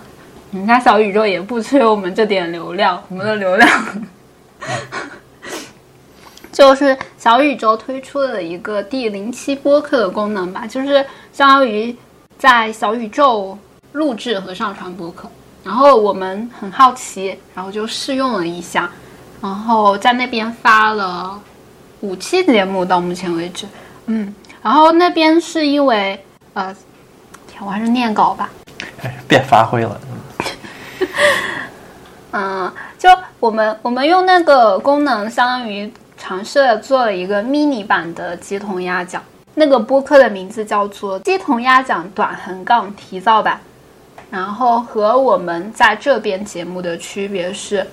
[0.50, 3.68] 人家小宇宙也不缺我们这点流量，我们的流量
[6.50, 11.94] 就是小宇宙推出了一个第零期播客的功能吧，就是相当于
[12.38, 13.58] 在小宇宙
[13.96, 15.28] 录制和上传播客。
[15.64, 18.88] 然后我们很好奇，然后就试用了一下，
[19.42, 21.40] 然后在那边发了
[22.00, 23.66] 五期节目到目前为止，
[24.06, 24.32] 嗯，
[24.62, 26.24] 然后那边是因为
[26.54, 26.72] 呃，
[27.48, 28.48] 天，我还是念稿吧。
[29.26, 30.00] 别发挥了，
[32.30, 33.08] 嗯，就
[33.40, 39.20] 我们我们用那个功能，相当于尝试了做了一个 mini 版的鸡同鸭讲。
[39.54, 43.58] 那个播客的名字叫做“鸡同鸭讲短横杠提造版”。
[44.36, 47.86] 然后和我们在这边节目的区别是，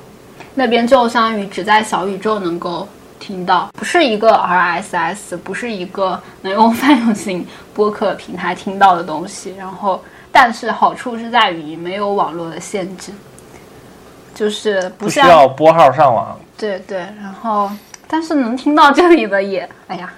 [0.53, 2.85] 那边就相当于只在小宇宙能够
[3.17, 9.55] 听到，不是一个 RSS，不是一个能用泛用型播客平台听到的东西。
[9.57, 13.13] 然后，但是好处是在于没有网络的限制。
[14.35, 16.37] 就是不不需要拨号上网。
[16.57, 17.71] 对对，然后
[18.05, 20.11] 但是能听到这里的也，哎呀，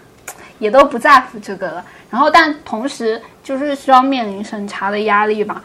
[0.57, 1.85] 也都不在乎这个了。
[2.09, 5.61] 然后但同时就是需要面临审查的压力吧，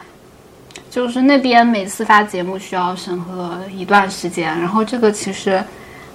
[0.89, 5.63] 就是那边每次发节目需要审核一段时间，然后这个其实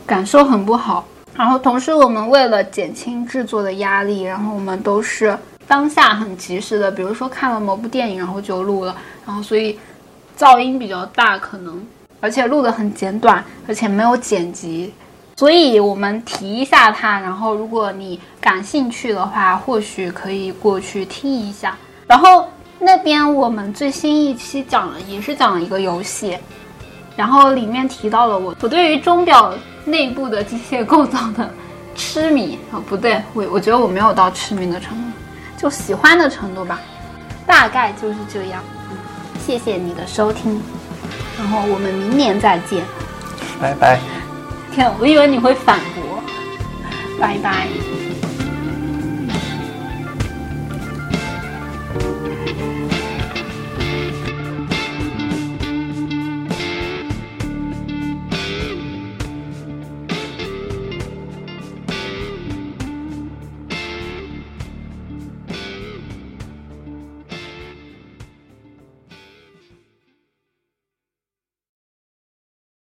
[0.05, 1.07] 感受很不好。
[1.35, 5.37] 然后同时我们为了减轻制作的压力，然后我们都是
[5.67, 8.97] 当下很及时的，比如说看了某部电影，然后就录了，
[9.27, 9.79] 然后所以
[10.39, 11.87] 噪音比较大，可能
[12.21, 14.95] 而且录的很简短，而且没有剪辑。
[15.37, 21.77] 所以我们提一下它，然后如果你感兴趣的话，或许可以过去听一下。
[22.07, 22.49] 然后
[22.87, 26.39] 那边我们最新一期讲了，也是讲了一个游戏，
[27.17, 29.53] 然后里面提到了我我对于钟表
[29.85, 31.53] 内部的机械构造的
[31.97, 35.03] 痴迷啊，不对，我我觉得我没有到痴迷的程度，
[35.59, 36.79] 就喜欢的程度吧，
[37.45, 38.63] 大概就是这样。
[39.45, 40.63] 谢谢你的收听，
[41.37, 42.85] 然后我们明年再见。
[43.61, 43.99] 拜拜。
[44.73, 46.23] 天， 我以为你会反驳。
[47.19, 47.67] 拜拜。
[52.57, 52.96] you.